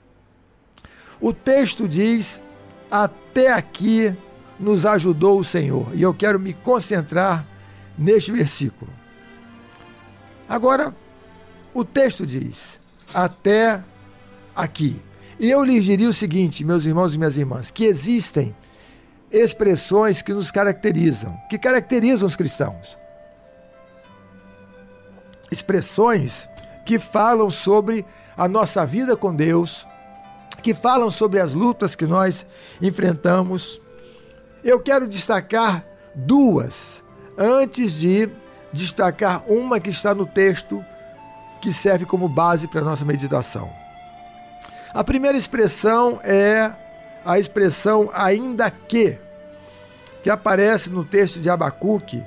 O 1.22 1.34
texto 1.34 1.88
diz: 1.88 2.42
Até 2.90 3.52
aqui 3.52 4.16
nos 4.60 4.86
ajudou 4.86 5.40
o 5.40 5.44
Senhor. 5.44 5.90
E 5.94 6.02
eu 6.02 6.14
quero 6.14 6.40
me 6.40 6.54
concentrar 6.54 7.46
neste 7.98 8.32
versículo. 8.32 8.92
Agora, 10.48 10.94
o 11.74 11.84
texto 11.86 12.26
diz: 12.26 12.80
Até 13.14 13.84
aqui. 14.56 15.02
E 15.40 15.50
eu 15.50 15.64
lhes 15.64 15.86
diria 15.86 16.10
o 16.10 16.14
seguinte, 16.14 16.66
meus 16.66 16.86
irmãos 16.86 17.14
e 17.14 17.18
minhas 17.18 17.38
irmãs, 17.38 17.72
que 17.72 17.86
existem 17.86 18.54
expressões 19.32 20.22
que 20.22 20.34
nos 20.34 20.52
caracterizam, 20.52 21.38
que 21.50 21.58
caracterizam 21.58 22.28
os 22.28 22.36
cristãos 22.36 22.98
expressões 25.52 26.48
que 26.86 27.00
falam 27.00 27.50
sobre 27.50 28.06
a 28.38 28.48
nossa 28.48 28.86
vida 28.86 29.16
com 29.16 29.36
Deus, 29.36 29.88
que 30.62 30.74
falam 30.74 31.12
sobre 31.12 31.40
as 31.40 31.54
lutas 31.54 31.96
que 31.96 32.06
nós 32.06 32.46
enfrentamos. 32.82 33.82
Eu 34.64 34.80
quero 34.80 35.08
destacar 35.08 35.86
duas, 36.14 37.04
antes 37.38 37.94
de 37.94 38.30
destacar 38.74 39.44
uma 39.48 39.80
que 39.80 39.90
está 39.90 40.14
no 40.14 40.26
texto 40.26 40.84
que 41.62 41.72
serve 41.72 42.06
como 42.06 42.28
base 42.28 42.68
para 42.68 42.82
a 42.82 42.84
nossa 42.84 43.06
meditação. 43.06 43.72
A 44.94 45.04
primeira 45.04 45.38
expressão 45.38 46.20
é 46.24 46.72
a 47.24 47.38
expressão 47.38 48.10
ainda 48.14 48.70
que, 48.72 49.18
que 50.24 50.30
aparece 50.30 50.90
no 50.90 51.06
texto 51.06 51.40
de 51.40 51.50
Abacuque, 51.50 52.24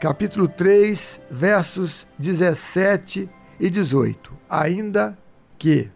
capítulo 0.00 0.46
3, 0.46 1.20
versos 1.30 2.06
17 2.18 3.28
e 3.58 3.70
18. 3.70 4.32
Ainda 4.48 5.16
que. 5.58 5.90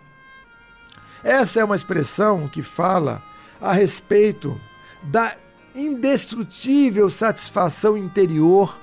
Essa 1.23 1.61
é 1.61 1.64
uma 1.64 1.77
expressão 1.77 2.49
que 2.49 2.62
fala 2.62 3.23
a 3.61 3.73
respeito 3.73 4.59
da 5.03 5.37
indestrutível 5.79 7.09
satisfação 7.09 7.97
interior 7.97 8.79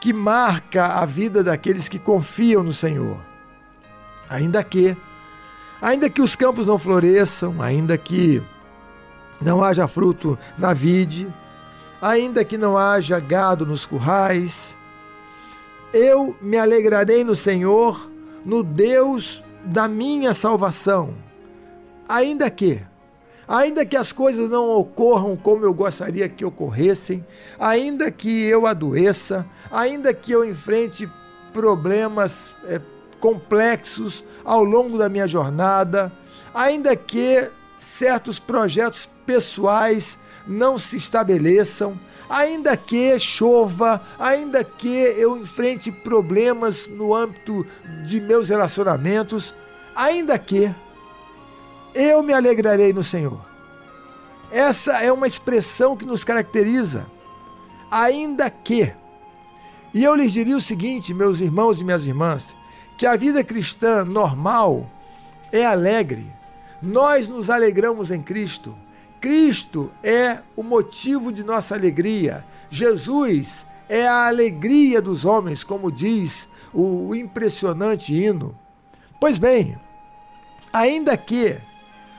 que 0.00 0.12
marca 0.12 0.86
a 0.86 1.06
vida 1.06 1.44
daqueles 1.44 1.88
que 1.88 1.98
confiam 1.98 2.62
no 2.62 2.72
Senhor. 2.72 3.18
Ainda 4.28 4.62
que, 4.64 4.96
ainda 5.80 6.08
que 6.08 6.22
os 6.22 6.34
campos 6.34 6.66
não 6.66 6.78
floresçam, 6.78 7.60
ainda 7.60 7.98
que 7.98 8.42
não 9.40 9.62
haja 9.62 9.86
fruto 9.86 10.38
na 10.58 10.72
vide, 10.72 11.32
ainda 12.00 12.44
que 12.44 12.56
não 12.56 12.76
haja 12.76 13.20
gado 13.20 13.66
nos 13.66 13.84
currais, 13.84 14.76
eu 15.92 16.36
me 16.40 16.56
alegrarei 16.56 17.24
no 17.24 17.34
Senhor, 17.36 18.10
no 18.44 18.62
Deus 18.62 19.42
da 19.64 19.88
minha 19.88 20.32
salvação. 20.32 21.14
Ainda 22.08 22.48
que, 22.50 22.80
ainda 23.50 23.84
que 23.84 23.96
as 23.96 24.12
coisas 24.12 24.48
não 24.48 24.70
ocorram 24.70 25.36
como 25.36 25.64
eu 25.64 25.74
gostaria 25.74 26.28
que 26.28 26.44
ocorressem, 26.44 27.26
ainda 27.58 28.08
que 28.08 28.44
eu 28.44 28.64
adoeça, 28.64 29.44
ainda 29.72 30.14
que 30.14 30.30
eu 30.30 30.44
enfrente 30.44 31.10
problemas 31.52 32.52
é, 32.64 32.80
complexos 33.18 34.24
ao 34.44 34.62
longo 34.62 34.96
da 34.96 35.08
minha 35.08 35.26
jornada, 35.26 36.12
ainda 36.54 36.94
que 36.94 37.50
certos 37.76 38.38
projetos 38.38 39.10
pessoais 39.26 40.16
não 40.46 40.78
se 40.78 40.96
estabeleçam, 40.96 41.98
ainda 42.28 42.76
que 42.76 43.18
chova, 43.18 44.00
ainda 44.16 44.62
que 44.62 44.88
eu 44.88 45.36
enfrente 45.36 45.90
problemas 45.90 46.86
no 46.86 47.12
âmbito 47.12 47.66
de 48.06 48.20
meus 48.20 48.48
relacionamentos, 48.48 49.52
ainda 49.96 50.38
que 50.38 50.72
eu 51.94 52.22
me 52.22 52.32
alegrarei 52.32 52.92
no 52.92 53.04
Senhor. 53.04 53.40
Essa 54.50 55.02
é 55.02 55.12
uma 55.12 55.26
expressão 55.26 55.96
que 55.96 56.04
nos 56.04 56.24
caracteriza. 56.24 57.06
Ainda 57.90 58.50
que. 58.50 58.92
E 59.92 60.04
eu 60.04 60.14
lhes 60.14 60.32
diria 60.32 60.56
o 60.56 60.60
seguinte, 60.60 61.14
meus 61.14 61.40
irmãos 61.40 61.80
e 61.80 61.84
minhas 61.84 62.06
irmãs, 62.06 62.56
que 62.96 63.06
a 63.06 63.16
vida 63.16 63.42
cristã 63.42 64.04
normal 64.04 64.88
é 65.52 65.64
alegre. 65.64 66.26
Nós 66.82 67.28
nos 67.28 67.50
alegramos 67.50 68.10
em 68.10 68.22
Cristo. 68.22 68.76
Cristo 69.20 69.90
é 70.02 70.38
o 70.56 70.62
motivo 70.62 71.32
de 71.32 71.44
nossa 71.44 71.74
alegria. 71.74 72.44
Jesus 72.70 73.66
é 73.88 74.06
a 74.06 74.28
alegria 74.28 75.02
dos 75.02 75.24
homens, 75.24 75.64
como 75.64 75.90
diz 75.90 76.48
o 76.72 77.14
impressionante 77.14 78.14
hino. 78.14 78.56
Pois 79.20 79.36
bem, 79.36 79.76
ainda 80.72 81.16
que 81.16 81.58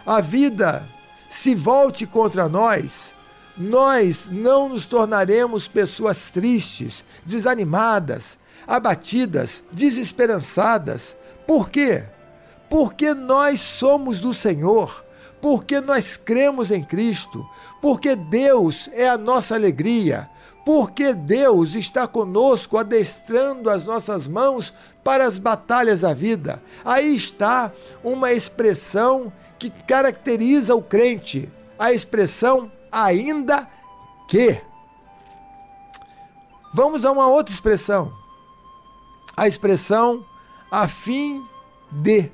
a 0.05 0.21
vida 0.21 0.87
se 1.29 1.55
volte 1.55 2.05
contra 2.05 2.47
nós, 2.49 3.13
nós 3.57 4.27
não 4.31 4.69
nos 4.69 4.85
tornaremos 4.85 5.67
pessoas 5.67 6.29
tristes, 6.29 7.03
desanimadas, 7.25 8.37
abatidas, 8.67 9.63
desesperançadas. 9.71 11.15
Por 11.45 11.69
quê? 11.69 12.03
Porque 12.69 13.13
nós 13.13 13.59
somos 13.59 14.19
do 14.19 14.33
Senhor 14.33 15.03
porque 15.41 15.81
nós 15.81 16.15
cremos 16.15 16.69
em 16.69 16.83
Cristo, 16.83 17.45
porque 17.81 18.15
Deus 18.15 18.89
é 18.93 19.09
a 19.09 19.17
nossa 19.17 19.55
alegria, 19.55 20.29
porque 20.63 21.13
Deus 21.13 21.73
está 21.73 22.07
conosco, 22.07 22.77
adestrando 22.77 23.69
as 23.69 23.83
nossas 23.83 24.27
mãos 24.27 24.71
para 25.03 25.25
as 25.25 25.39
batalhas 25.39 26.01
da 26.01 26.13
vida. 26.13 26.61
Aí 26.85 27.15
está 27.15 27.71
uma 28.03 28.31
expressão 28.31 29.33
que 29.69 29.83
caracteriza 29.83 30.73
o 30.73 30.81
crente, 30.81 31.49
a 31.77 31.91
expressão 31.91 32.71
ainda 32.91 33.67
que. 34.27 34.61
Vamos 36.73 37.05
a 37.05 37.11
uma 37.11 37.27
outra 37.27 37.53
expressão, 37.53 38.13
a 39.35 39.47
expressão 39.47 40.25
a 40.71 40.87
fim 40.87 41.45
de 41.91 42.31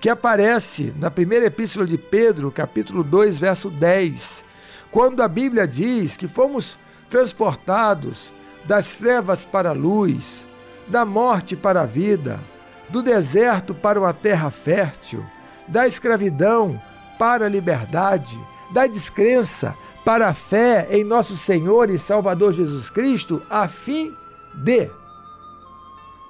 que 0.00 0.10
aparece 0.10 0.92
na 0.98 1.10
primeira 1.10 1.46
epístola 1.46 1.86
de 1.86 1.96
Pedro, 1.96 2.50
capítulo 2.50 3.02
2, 3.02 3.38
verso 3.38 3.70
10, 3.70 4.44
quando 4.90 5.22
a 5.22 5.28
Bíblia 5.28 5.66
diz 5.66 6.16
que 6.16 6.28
fomos 6.28 6.76
transportados 7.08 8.32
das 8.64 8.94
trevas 8.94 9.44
para 9.44 9.70
a 9.70 9.74
luz, 9.74 10.44
da 10.88 11.04
morte 11.04 11.56
para 11.56 11.82
a 11.82 11.86
vida, 11.86 12.38
do 12.88 13.02
deserto 13.02 13.74
para 13.74 13.98
uma 13.98 14.12
terra 14.12 14.50
fértil, 14.50 15.24
da 15.68 15.86
escravidão 15.86 16.80
para 17.18 17.46
a 17.46 17.48
liberdade, 17.48 18.38
da 18.70 18.86
descrença 18.86 19.76
para 20.04 20.28
a 20.28 20.34
fé 20.34 20.88
em 20.90 21.04
nosso 21.04 21.36
Senhor 21.36 21.90
e 21.90 21.98
Salvador 21.98 22.52
Jesus 22.52 22.90
Cristo, 22.90 23.42
a 23.48 23.68
fim 23.68 24.12
de 24.54 24.90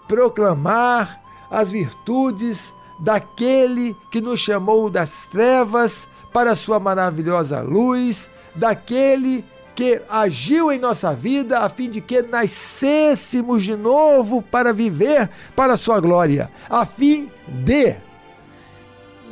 proclamar 0.07 1.21
as 1.51 1.71
virtudes 1.71 2.73
daquele 2.99 3.97
que 4.11 4.21
nos 4.21 4.41
chamou 4.41 4.91
das 4.91 5.27
trevas 5.27 6.09
para 6.33 6.53
a 6.53 6.57
sua 6.57 6.79
maravilhosa 6.79 7.61
luz, 7.61 8.29
daquele 8.55 9.45
que 9.75 10.03
agiu 10.09 10.71
em 10.71 10.79
nossa 10.79 11.15
vida 11.15 11.61
a 11.61 11.69
fim 11.69 11.89
de 11.89 12.01
que 12.01 12.23
nascêssemos 12.23 13.65
de 13.65 13.75
novo 13.75 14.43
para 14.43 14.73
viver 14.73 15.31
para 15.57 15.75
a 15.75 15.79
sua 15.79 15.99
glória, 15.99 16.51
a 16.69 16.85
fim 16.85 17.31
de 17.49 17.97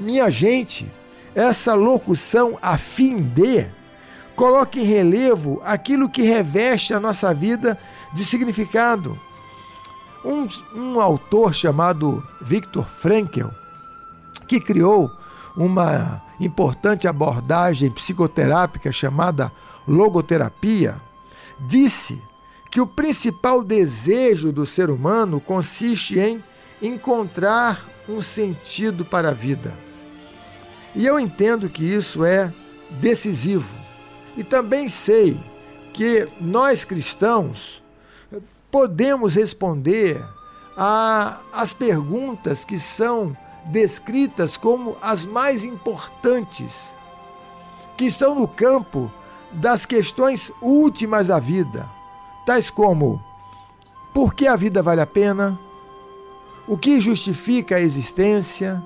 minha 0.01 0.31
gente, 0.31 0.91
essa 1.35 1.75
locução 1.75 2.59
a 2.61 2.77
fim 2.79 3.23
de 3.23 3.67
coloca 4.35 4.79
em 4.79 4.85
relevo 4.85 5.61
aquilo 5.65 6.09
que 6.09 6.23
reveste 6.23 6.95
a 6.95 6.99
nossa 6.99 7.33
vida 7.35 7.79
de 8.15 8.25
significado. 8.25 9.19
Um, 10.25 10.47
um 10.75 11.01
autor 11.01 11.55
chamado 11.55 12.27
Viktor 12.41 12.85
Frankl, 12.85 13.49
que 14.49 14.59
criou 14.59 15.11
uma 15.57 16.23
importante 16.41 17.07
abordagem 17.07 17.91
psicoterápica 17.91 18.91
chamada 18.91 19.53
logoterapia, 19.87 21.01
disse 21.59 22.23
que 22.71 22.81
o 22.81 22.87
principal 22.87 23.63
desejo 23.63 24.53
do 24.53 24.65
ser 24.65 24.89
humano 24.89 25.41
consiste 25.41 26.19
em 26.19 26.43
encontrar 26.81 27.85
um 28.09 28.23
sentido 28.23 29.05
para 29.05 29.31
a 29.31 29.35
vida. 29.35 29.90
E 30.95 31.07
eu 31.07 31.19
entendo 31.19 31.69
que 31.69 31.85
isso 31.85 32.25
é 32.25 32.53
decisivo. 32.91 33.69
E 34.37 34.45
também 34.45 34.89
sei 34.89 35.39
que 35.93 36.29
nós 36.41 36.85
cristãos 36.85 37.83
podemos 38.71 39.35
responder 39.35 40.25
as 41.53 41.75
perguntas 41.75 42.65
que 42.65 42.79
são 42.79 43.37
descritas 43.67 44.57
como 44.57 44.97
as 45.03 45.25
mais 45.25 45.65
importantes, 45.65 46.95
que 47.97 48.07
estão 48.07 48.35
no 48.35 48.49
campo 48.49 49.11
das 49.53 49.85
questões 49.85 50.51
últimas 50.63 51.29
da 51.29 51.39
vida, 51.39 51.87
tais 52.47 52.71
como: 52.71 53.23
por 54.15 54.35
que 54.35 54.47
a 54.47 54.57
vida 54.57 54.83
vale 54.83 55.01
a 55.01 55.07
pena? 55.07 55.59
O 56.67 56.79
que 56.79 57.01
justifica 57.01 57.77
a 57.77 57.81
existência? 57.81 58.83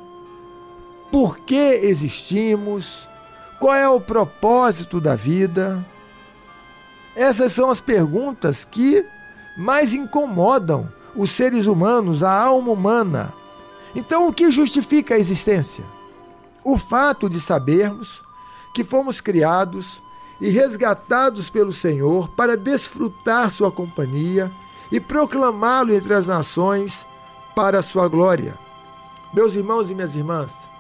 Por 1.14 1.38
que 1.38 1.54
existimos? 1.54 3.08
Qual 3.60 3.72
é 3.72 3.88
o 3.88 4.00
propósito 4.00 5.00
da 5.00 5.14
vida? 5.14 5.86
Essas 7.14 7.52
são 7.52 7.70
as 7.70 7.80
perguntas 7.80 8.64
que 8.64 9.06
mais 9.56 9.94
incomodam 9.94 10.92
os 11.14 11.30
seres 11.30 11.66
humanos, 11.66 12.24
a 12.24 12.32
alma 12.32 12.72
humana. 12.72 13.32
Então, 13.94 14.26
o 14.26 14.32
que 14.32 14.50
justifica 14.50 15.14
a 15.14 15.18
existência? 15.20 15.84
O 16.64 16.76
fato 16.76 17.30
de 17.30 17.38
sabermos 17.38 18.20
que 18.74 18.82
fomos 18.82 19.20
criados 19.20 20.02
e 20.40 20.50
resgatados 20.50 21.48
pelo 21.48 21.72
Senhor 21.72 22.28
para 22.30 22.56
desfrutar 22.56 23.52
Sua 23.52 23.70
companhia 23.70 24.50
e 24.90 24.98
proclamá-lo 24.98 25.94
entre 25.94 26.12
as 26.12 26.26
nações 26.26 27.06
para 27.54 27.78
a 27.78 27.82
Sua 27.84 28.08
glória. 28.08 28.58
Meus 29.32 29.54
irmãos 29.54 29.92
e 29.92 29.94
minhas 29.94 30.16
irmãs, 30.16 30.73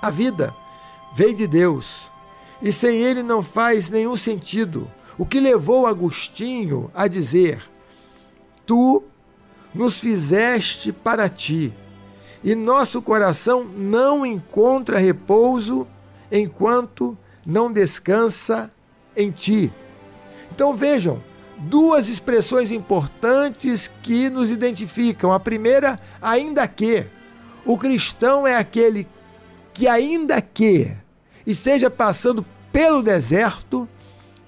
a 0.00 0.10
vida 0.10 0.54
vem 1.14 1.34
de 1.34 1.46
Deus 1.46 2.10
e 2.60 2.72
sem 2.72 3.02
Ele 3.02 3.22
não 3.22 3.42
faz 3.42 3.88
nenhum 3.88 4.16
sentido. 4.16 4.90
O 5.16 5.26
que 5.26 5.40
levou 5.40 5.86
Agostinho 5.86 6.90
a 6.94 7.08
dizer: 7.08 7.62
Tu 8.66 9.02
nos 9.74 9.98
fizeste 9.98 10.92
para 10.92 11.28
ti, 11.28 11.72
e 12.42 12.54
nosso 12.54 13.02
coração 13.02 13.64
não 13.64 14.24
encontra 14.24 14.98
repouso 14.98 15.86
enquanto 16.30 17.16
não 17.44 17.72
descansa 17.72 18.70
em 19.16 19.30
ti. 19.30 19.72
Então 20.52 20.76
vejam, 20.76 21.20
duas 21.58 22.08
expressões 22.08 22.70
importantes 22.70 23.90
que 24.02 24.30
nos 24.30 24.50
identificam. 24.50 25.32
A 25.32 25.40
primeira, 25.40 25.98
ainda 26.20 26.66
que. 26.68 27.06
O 27.64 27.76
cristão 27.76 28.46
é 28.46 28.56
aquele 28.56 29.06
que, 29.78 29.86
ainda 29.86 30.42
que 30.42 30.90
esteja 31.46 31.88
passando 31.88 32.44
pelo 32.72 33.00
deserto, 33.00 33.88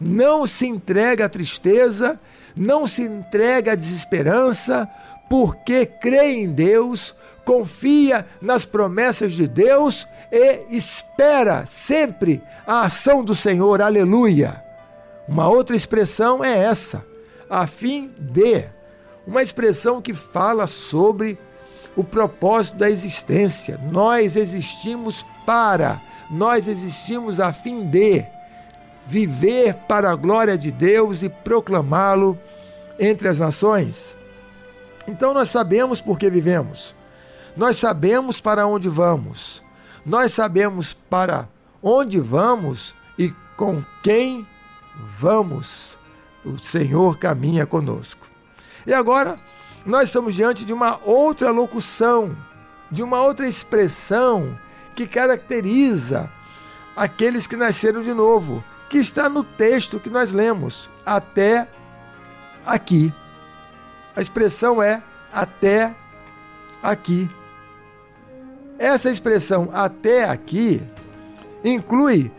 não 0.00 0.44
se 0.44 0.66
entrega 0.66 1.26
à 1.26 1.28
tristeza, 1.28 2.18
não 2.56 2.84
se 2.84 3.02
entrega 3.02 3.72
à 3.72 3.74
desesperança, 3.76 4.90
porque 5.28 5.86
crê 5.86 6.32
em 6.32 6.50
Deus, 6.50 7.14
confia 7.44 8.26
nas 8.42 8.66
promessas 8.66 9.32
de 9.34 9.46
Deus 9.46 10.04
e 10.32 10.76
espera 10.76 11.64
sempre 11.64 12.42
a 12.66 12.86
ação 12.86 13.22
do 13.22 13.34
Senhor. 13.34 13.80
Aleluia! 13.80 14.64
Uma 15.28 15.48
outra 15.48 15.76
expressão 15.76 16.44
é 16.44 16.58
essa, 16.58 17.06
a 17.48 17.68
fim 17.68 18.12
de, 18.18 18.64
uma 19.24 19.44
expressão 19.44 20.02
que 20.02 20.12
fala 20.12 20.66
sobre 20.66 21.38
o 21.96 22.04
propósito 22.04 22.78
da 22.78 22.90
existência. 22.90 23.78
Nós 23.90 24.36
existimos 24.36 25.24
para, 25.44 26.00
nós 26.30 26.68
existimos 26.68 27.40
a 27.40 27.52
fim 27.52 27.86
de 27.86 28.24
viver 29.06 29.74
para 29.88 30.10
a 30.10 30.16
glória 30.16 30.56
de 30.56 30.70
Deus 30.70 31.22
e 31.22 31.28
proclamá-lo 31.28 32.38
entre 32.98 33.28
as 33.28 33.38
nações. 33.38 34.16
Então 35.06 35.34
nós 35.34 35.50
sabemos 35.50 36.00
por 36.00 36.18
que 36.18 36.30
vivemos. 36.30 36.94
Nós 37.56 37.76
sabemos 37.76 38.40
para 38.40 38.66
onde 38.66 38.88
vamos. 38.88 39.64
Nós 40.06 40.32
sabemos 40.32 40.94
para 40.94 41.48
onde 41.82 42.20
vamos 42.20 42.94
e 43.18 43.34
com 43.56 43.82
quem 44.02 44.46
vamos. 45.18 45.98
O 46.44 46.58
Senhor 46.58 47.18
caminha 47.18 47.66
conosco. 47.66 48.26
E 48.86 48.94
agora 48.94 49.38
nós 49.84 50.08
estamos 50.08 50.34
diante 50.34 50.64
de 50.64 50.72
uma 50.72 51.00
outra 51.02 51.50
locução, 51.50 52.36
de 52.90 53.02
uma 53.02 53.22
outra 53.22 53.48
expressão 53.48 54.58
que 54.94 55.06
caracteriza 55.06 56.30
aqueles 56.94 57.46
que 57.46 57.56
nasceram 57.56 58.02
de 58.02 58.12
novo, 58.12 58.62
que 58.88 58.98
está 58.98 59.28
no 59.28 59.42
texto 59.42 60.00
que 60.00 60.10
nós 60.10 60.32
lemos, 60.32 60.90
até 61.06 61.68
aqui. 62.66 63.12
A 64.14 64.20
expressão 64.20 64.82
é 64.82 65.02
até 65.32 65.94
aqui. 66.82 67.28
Essa 68.78 69.10
expressão 69.10 69.70
até 69.72 70.24
aqui 70.24 70.82
inclui 71.64 72.30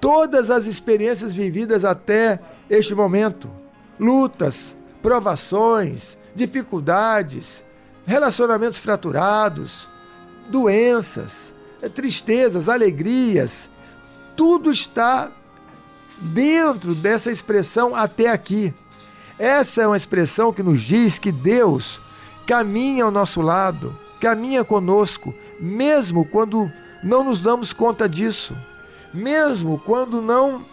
todas 0.00 0.50
as 0.50 0.66
experiências 0.66 1.32
vividas 1.32 1.84
até 1.84 2.40
este 2.68 2.94
momento: 2.94 3.50
lutas, 3.98 4.76
provações, 5.00 6.18
dificuldades, 6.34 7.64
relacionamentos 8.06 8.78
fraturados, 8.78 9.88
doenças, 10.48 11.54
tristezas, 11.94 12.68
alegrias, 12.68 13.68
tudo 14.36 14.70
está 14.70 15.30
dentro 16.20 16.94
dessa 16.94 17.30
expressão 17.30 17.94
até 17.94 18.28
aqui. 18.28 18.74
Essa 19.38 19.82
é 19.82 19.86
uma 19.86 19.96
expressão 19.96 20.52
que 20.52 20.62
nos 20.62 20.82
diz 20.82 21.18
que 21.18 21.32
Deus 21.32 22.00
caminha 22.46 23.04
ao 23.04 23.10
nosso 23.10 23.40
lado, 23.40 23.96
caminha 24.20 24.64
conosco, 24.64 25.34
mesmo 25.58 26.24
quando 26.26 26.70
não 27.02 27.24
nos 27.24 27.40
damos 27.40 27.72
conta 27.72 28.08
disso, 28.08 28.54
mesmo 29.14 29.78
quando 29.78 30.20
não 30.20 30.64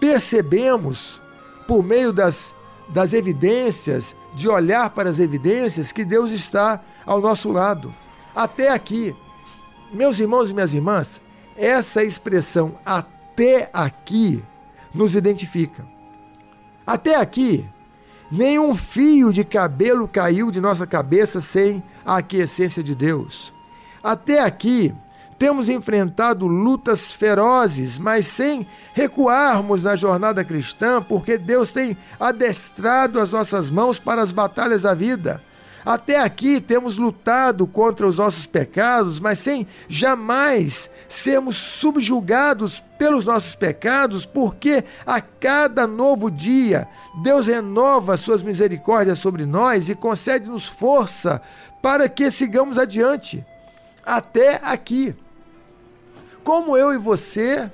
percebemos, 0.00 1.20
por 1.66 1.82
meio 1.82 2.12
das, 2.12 2.54
das 2.88 3.12
evidências, 3.12 4.14
de 4.36 4.48
olhar 4.48 4.90
para 4.90 5.08
as 5.08 5.18
evidências, 5.18 5.92
que 5.92 6.04
Deus 6.04 6.30
está 6.30 6.80
ao 7.06 7.22
nosso 7.22 7.50
lado. 7.50 7.92
Até 8.34 8.68
aqui, 8.70 9.16
meus 9.90 10.20
irmãos 10.20 10.50
e 10.50 10.54
minhas 10.54 10.74
irmãs, 10.74 11.22
essa 11.56 12.04
expressão 12.04 12.74
até 12.84 13.70
aqui 13.72 14.44
nos 14.92 15.16
identifica. 15.16 15.86
Até 16.86 17.16
aqui, 17.16 17.66
nenhum 18.30 18.76
fio 18.76 19.32
de 19.32 19.42
cabelo 19.42 20.06
caiu 20.06 20.50
de 20.50 20.60
nossa 20.60 20.86
cabeça 20.86 21.40
sem 21.40 21.82
a 22.04 22.18
aquiescência 22.18 22.82
de 22.82 22.94
Deus. 22.94 23.54
Até 24.02 24.42
aqui, 24.42 24.94
temos 25.38 25.68
enfrentado 25.68 26.46
lutas 26.46 27.12
ferozes, 27.12 27.98
mas 27.98 28.26
sem 28.26 28.66
recuarmos 28.94 29.82
na 29.82 29.94
jornada 29.94 30.42
cristã, 30.44 31.02
porque 31.02 31.36
Deus 31.36 31.70
tem 31.70 31.96
adestrado 32.18 33.20
as 33.20 33.30
nossas 33.30 33.70
mãos 33.70 33.98
para 33.98 34.22
as 34.22 34.32
batalhas 34.32 34.82
da 34.82 34.94
vida. 34.94 35.42
Até 35.84 36.18
aqui 36.18 36.60
temos 36.60 36.96
lutado 36.96 37.64
contra 37.64 38.08
os 38.08 38.16
nossos 38.16 38.44
pecados, 38.44 39.20
mas 39.20 39.38
sem 39.38 39.68
jamais 39.88 40.90
sermos 41.08 41.56
subjugados 41.56 42.82
pelos 42.98 43.24
nossos 43.24 43.54
pecados, 43.54 44.26
porque 44.26 44.82
a 45.06 45.20
cada 45.20 45.86
novo 45.86 46.28
dia 46.28 46.88
Deus 47.22 47.46
renova 47.46 48.16
suas 48.16 48.42
misericórdias 48.42 49.20
sobre 49.20 49.46
nós 49.46 49.88
e 49.88 49.94
concede-nos 49.94 50.66
força 50.66 51.40
para 51.80 52.08
que 52.08 52.32
sigamos 52.32 52.78
adiante. 52.78 53.46
Até 54.04 54.60
aqui. 54.64 55.14
Como 56.46 56.76
eu 56.76 56.94
e 56.94 56.96
você 56.96 57.68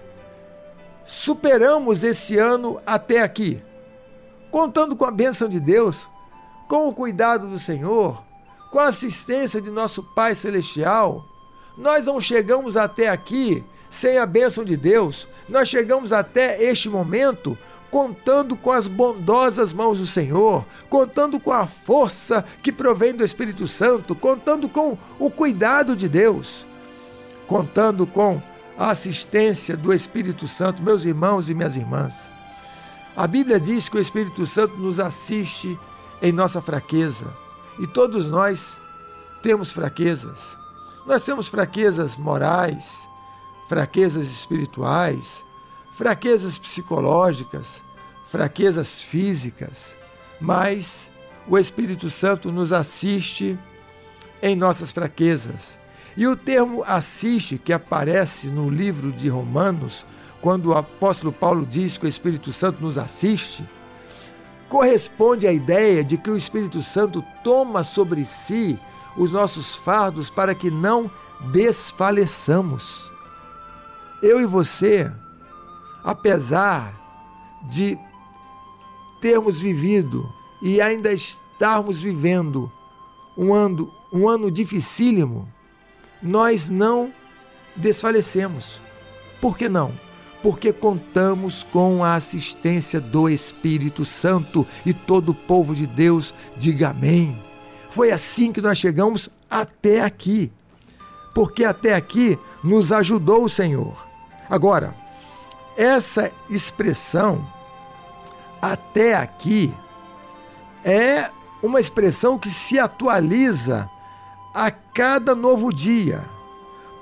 superamos 1.05 2.03
esse 2.03 2.39
ano 2.39 2.81
até 2.87 3.21
aqui? 3.21 3.63
Contando 4.51 4.97
com 4.97 5.05
a 5.05 5.11
bênção 5.11 5.47
de 5.47 5.61
Deus, 5.61 6.09
com 6.67 6.89
o 6.89 6.95
cuidado 6.95 7.47
do 7.49 7.59
Senhor, 7.59 8.25
com 8.71 8.79
a 8.79 8.87
assistência 8.87 9.61
de 9.61 9.71
nosso 9.71 10.03
Pai 10.03 10.35
Celestial, 10.35 11.23
nós 11.77 12.07
não 12.07 12.19
chegamos 12.19 12.75
até 12.75 13.11
aqui 13.11 13.63
sem 13.91 14.17
a 14.17 14.25
bênção 14.25 14.65
de 14.65 14.75
Deus, 14.75 15.29
nós 15.51 15.69
chegamos 15.69 16.11
até 16.11 16.65
este 16.65 16.89
momento 16.89 17.59
contando 17.91 18.57
com 18.57 18.73
as 18.73 18.89
bondosas 18.89 19.75
mãos 19.75 19.99
do 19.99 20.07
Senhor, 20.07 20.65
contando 20.89 21.39
com 21.39 21.53
a 21.53 21.67
força 21.67 22.43
que 22.63 22.73
provém 22.73 23.13
do 23.13 23.23
Espírito 23.23 23.67
Santo, 23.67 24.15
contando 24.15 24.67
com 24.67 24.97
o 25.19 25.31
cuidado 25.31 25.95
de 25.95 26.09
Deus, 26.09 26.67
contando 27.47 28.07
com 28.07 28.41
a 28.79 28.91
assistência 28.91 29.77
do 29.77 29.93
Espírito 29.93 30.49
Santo, 30.49 30.83
meus 30.83 31.05
irmãos 31.05 31.49
e 31.49 31.55
minhas 31.55 31.77
irmãs. 31.77 32.29
A 33.17 33.27
Bíblia 33.27 33.61
diz 33.61 33.89
que 33.89 33.97
o 33.97 34.01
Espírito 34.01 34.47
Santo 34.47 34.77
nos 34.77 34.99
assiste 34.99 35.79
em 36.21 36.33
nossa 36.33 36.63
fraqueza, 36.63 37.27
e 37.79 37.87
todos 37.87 38.27
nós 38.27 38.79
temos 39.43 39.73
fraquezas. 39.73 40.57
Nós 41.07 41.25
temos 41.25 41.49
fraquezas 41.49 42.17
morais, 42.17 43.09
fraquezas 43.69 44.31
espirituais, 44.31 45.45
fraquezas 45.97 46.59
psicológicas, 46.59 47.83
fraquezas 48.31 49.03
físicas, 49.03 49.97
mas 50.41 51.11
o 51.47 51.59
Espírito 51.59 52.09
Santo 52.09 52.53
nos 52.53 52.73
assiste 52.73 53.59
em 54.41 54.57
nossas 54.57 54.93
fraquezas. 54.93 55.79
E 56.17 56.27
o 56.27 56.37
termo 56.37 56.85
assiste, 56.87 57.59
que 57.59 57.73
aparece 57.73 58.49
no 58.49 58.69
livro 58.69 59.13
de 59.13 59.29
Romanos, 59.29 60.05
quando 60.41 60.71
o 60.71 60.77
apóstolo 60.77 61.33
Paulo 61.33 61.65
diz 61.65 61.97
que 61.97 62.07
o 62.07 62.09
Espírito 62.09 62.53
Santo 62.53 62.83
nos 62.83 62.99
assiste, 62.99 63.65
corresponde 64.69 65.47
à 65.47 65.53
ideia 65.53 66.03
de 66.03 66.17
que 66.17 66.31
o 66.31 66.37
Espírito 66.37 66.83
Santo 66.83 67.25
toma 67.43 67.85
sobre 67.85 68.25
si 68.25 68.79
os 69.17 69.33
nossos 69.33 69.75
fardos 69.75 70.31
para 70.31 70.55
que 70.55 70.71
não 70.71 71.11
desfaleçamos. 71.53 73.11
Eu 74.23 74.41
e 74.41 74.47
você 74.47 75.11
apesar 76.03 76.95
de 77.63 77.99
termos 79.21 79.61
vivido 79.61 80.29
e 80.61 80.81
ainda 80.81 81.13
estarmos 81.13 82.01
vivendo 82.01 82.71
um 83.37 83.55
ano, 83.55 83.91
um 84.13 84.29
ano 84.29 84.51
dificílimo, 84.51 85.49
nós 86.23 86.69
não 86.69 87.13
desfalecemos. 87.75 88.81
Por 89.41 89.57
que 89.57 89.69
não? 89.69 89.93
Porque 90.43 90.73
contamos 90.73 91.63
com 91.63 92.05
a 92.05 92.15
assistência 92.15 93.01
do 93.01 93.29
Espírito 93.29 94.05
Santo 94.05 94.67
e 94.85 94.93
todo 94.93 95.31
o 95.31 95.35
povo 95.35 95.75
de 95.75 95.87
Deus 95.87 96.35
diga 96.57 96.91
amém. 96.91 97.37
Foi 97.91 98.11
assim 98.11 98.53
que 98.53 98.61
nós 98.61 98.79
chegamos 98.79 99.29
até 99.51 100.03
aqui. 100.03 100.51
Porque 101.35 101.65
até 101.65 101.95
aqui 101.95 102.39
nos 102.63 102.93
ajudou 102.93 103.45
o 103.45 103.49
Senhor. 103.49 104.07
Agora, 104.49 104.95
essa 105.77 106.31
expressão, 106.51 107.47
até 108.61 109.15
aqui, 109.15 109.75
é 110.85 111.31
uma 111.63 111.81
expressão 111.81 112.39
que 112.39 112.51
se 112.51 112.79
atualiza 112.79 113.89
a 114.55 114.71
cada 114.71 115.35
novo 115.35 115.73
dia. 115.73 116.25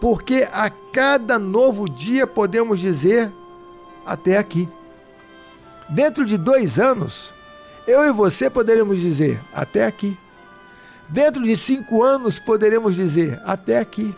Porque 0.01 0.49
a 0.53 0.71
cada 0.71 1.39
novo 1.39 1.89
dia 1.89 2.27
podemos 2.27 2.81
dizer 2.81 3.33
até 4.07 4.39
aqui. 4.39 4.69
Dentro 5.89 6.25
de 6.25 6.39
dois 6.39 6.79
anos, 6.79 7.35
eu 7.87 8.05
e 8.05 8.13
você 8.13 8.49
poderemos 8.49 9.01
dizer 9.01 9.43
até 9.53 9.85
aqui. 9.85 10.17
Dentro 11.09 11.43
de 11.43 11.57
cinco 11.57 12.03
anos, 12.05 12.39
poderemos 12.39 12.95
dizer 12.95 13.41
até 13.45 13.79
aqui. 13.79 14.15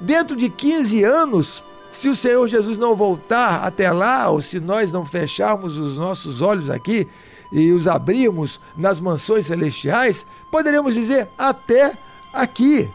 Dentro 0.00 0.36
de 0.36 0.48
15 0.48 1.02
anos, 1.02 1.64
se 1.90 2.08
o 2.08 2.14
Senhor 2.14 2.46
Jesus 2.46 2.78
não 2.78 2.94
voltar 2.94 3.64
até 3.64 3.90
lá, 3.90 4.28
ou 4.28 4.40
se 4.40 4.60
nós 4.60 4.92
não 4.92 5.04
fecharmos 5.04 5.76
os 5.76 5.96
nossos 5.96 6.40
olhos 6.40 6.70
aqui 6.70 7.08
e 7.52 7.72
os 7.72 7.88
abrirmos 7.88 8.60
nas 8.76 9.00
mansões 9.00 9.46
celestiais, 9.46 10.24
poderemos 10.50 10.94
dizer 10.94 11.28
até 11.36 11.98
aqui. 12.32 12.88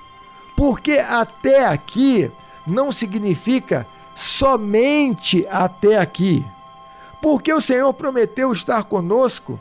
Porque 0.56 0.94
até 0.94 1.66
aqui 1.66 2.32
não 2.66 2.92
significa 2.92 3.86
somente 4.16 5.46
até 5.50 5.98
aqui. 5.98 6.44
Porque 7.22 7.52
o 7.52 7.62
Senhor 7.62 7.94
prometeu 7.94 8.52
estar 8.52 8.84
conosco 8.84 9.60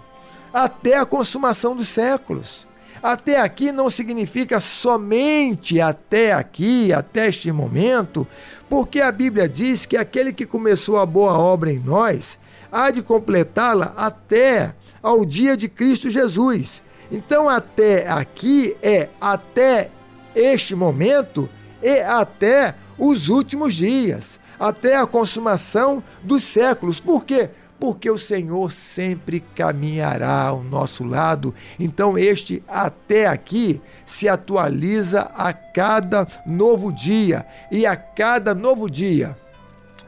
até 0.52 0.98
a 0.98 1.06
consumação 1.06 1.74
dos 1.74 1.88
séculos. 1.88 2.66
Até 3.02 3.40
aqui 3.40 3.72
não 3.72 3.90
significa 3.90 4.60
somente 4.60 5.80
até 5.80 6.32
aqui, 6.32 6.92
até 6.92 7.28
este 7.28 7.50
momento, 7.50 8.26
porque 8.68 9.00
a 9.00 9.10
Bíblia 9.10 9.48
diz 9.48 9.84
que 9.84 9.96
aquele 9.96 10.32
que 10.32 10.46
começou 10.46 10.98
a 10.98 11.06
boa 11.06 11.36
obra 11.36 11.72
em 11.72 11.80
nós 11.80 12.38
há 12.70 12.92
de 12.92 13.02
completá-la 13.02 13.92
até 13.96 14.72
ao 15.02 15.24
dia 15.24 15.56
de 15.56 15.68
Cristo 15.68 16.10
Jesus. 16.10 16.80
Então, 17.12 17.46
até 17.46 18.08
aqui 18.08 18.74
é 18.82 19.10
até 19.20 19.90
este 20.34 20.74
momento 20.74 21.48
e 21.82 22.00
até 22.00 22.74
os 22.98 23.28
últimos 23.28 23.74
dias, 23.74 24.40
até 24.58 24.96
a 24.96 25.06
consumação 25.06 26.02
dos 26.22 26.42
séculos. 26.42 27.00
Por 27.00 27.24
quê? 27.24 27.50
porque 27.82 28.08
o 28.08 28.16
Senhor 28.16 28.70
sempre 28.70 29.40
caminhará 29.56 30.44
ao 30.44 30.62
nosso 30.62 31.02
lado. 31.02 31.52
Então, 31.80 32.16
este 32.16 32.62
até 32.68 33.26
aqui 33.26 33.80
se 34.06 34.28
atualiza 34.28 35.22
a 35.34 35.52
cada 35.52 36.24
novo 36.46 36.92
dia, 36.92 37.44
e 37.72 37.84
a 37.84 37.96
cada 37.96 38.54
novo 38.54 38.88
dia. 38.88 39.36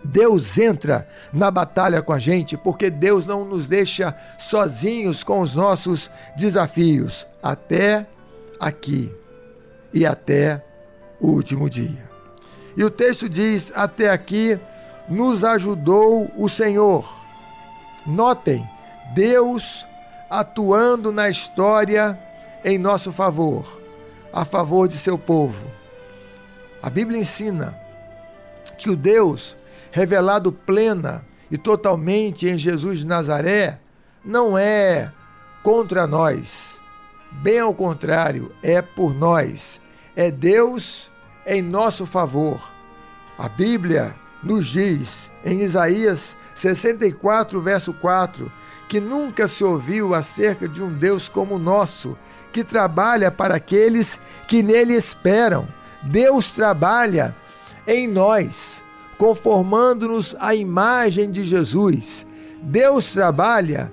Deus 0.04 0.58
entra 0.58 1.08
na 1.32 1.50
batalha 1.50 2.02
com 2.02 2.12
a 2.12 2.18
gente, 2.18 2.56
porque 2.56 2.90
Deus 2.90 3.24
não 3.24 3.44
nos 3.44 3.66
deixa 3.66 4.14
sozinhos 4.38 5.24
com 5.24 5.40
os 5.40 5.54
nossos 5.54 6.10
desafios, 6.36 7.26
até 7.42 8.06
aqui 8.60 9.12
e 9.92 10.04
até 10.04 10.62
o 11.20 11.28
último 11.28 11.70
dia. 11.70 12.04
E 12.76 12.84
o 12.84 12.90
texto 12.90 13.28
diz: 13.28 13.72
Até 13.74 14.10
aqui 14.10 14.58
nos 15.08 15.44
ajudou 15.44 16.30
o 16.36 16.48
Senhor 16.48 17.24
Notem, 18.06 18.68
Deus 19.14 19.86
atuando 20.28 21.10
na 21.10 21.30
história 21.30 22.18
em 22.62 22.76
nosso 22.76 23.10
favor, 23.12 23.80
a 24.30 24.44
favor 24.44 24.86
de 24.86 24.98
seu 24.98 25.16
povo. 25.16 25.70
A 26.82 26.90
Bíblia 26.90 27.18
ensina 27.18 27.74
que 28.76 28.90
o 28.90 28.96
Deus 28.96 29.56
revelado 29.94 30.50
plena 30.50 31.24
e 31.48 31.56
totalmente 31.56 32.48
em 32.48 32.58
Jesus 32.58 32.98
de 32.98 33.06
Nazaré 33.06 33.78
não 34.24 34.58
é 34.58 35.12
contra 35.62 36.04
nós. 36.04 36.80
Bem 37.30 37.60
ao 37.60 37.72
contrário, 37.72 38.50
é 38.60 38.82
por 38.82 39.14
nós. 39.14 39.80
É 40.16 40.32
Deus 40.32 41.12
em 41.46 41.62
nosso 41.62 42.06
favor. 42.06 42.72
A 43.38 43.48
Bíblia 43.48 44.16
nos 44.42 44.66
diz 44.66 45.30
em 45.44 45.60
Isaías 45.60 46.36
64, 46.56 47.60
verso 47.62 47.94
4, 47.94 48.50
que 48.88 48.98
nunca 48.98 49.46
se 49.46 49.62
ouviu 49.62 50.12
acerca 50.12 50.66
de 50.66 50.82
um 50.82 50.92
Deus 50.92 51.28
como 51.28 51.54
o 51.54 51.58
nosso, 51.58 52.18
que 52.52 52.64
trabalha 52.64 53.30
para 53.30 53.54
aqueles 53.54 54.18
que 54.48 54.60
nele 54.60 54.94
esperam. 54.94 55.68
Deus 56.02 56.50
trabalha 56.50 57.32
em 57.86 58.08
nós, 58.08 58.82
conformando-nos 59.18 60.34
à 60.38 60.54
imagem 60.54 61.30
de 61.30 61.44
Jesus. 61.44 62.26
Deus 62.62 63.12
trabalha 63.12 63.92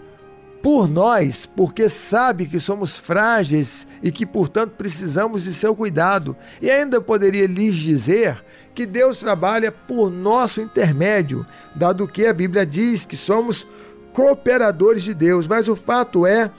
por 0.61 0.87
nós, 0.87 1.45
porque 1.45 1.89
sabe 1.89 2.45
que 2.45 2.59
somos 2.59 2.97
frágeis 2.97 3.87
e 4.03 4.11
que, 4.11 4.25
portanto, 4.25 4.73
precisamos 4.77 5.43
de 5.43 5.53
seu 5.53 5.75
cuidado. 5.75 6.35
E 6.61 6.69
ainda 6.69 7.01
poderia 7.01 7.47
lhes 7.47 7.75
dizer 7.75 8.43
que 8.73 8.85
Deus 8.85 9.17
trabalha 9.17 9.71
por 9.71 10.09
nosso 10.09 10.61
intermédio, 10.61 11.45
dado 11.75 12.07
que 12.07 12.25
a 12.25 12.33
Bíblia 12.33 12.65
diz 12.65 13.05
que 13.05 13.17
somos 13.17 13.65
cooperadores 14.13 15.03
de 15.03 15.13
Deus. 15.13 15.47
Mas 15.47 15.67
o 15.67 15.75
fato 15.75 16.25
é 16.25 16.51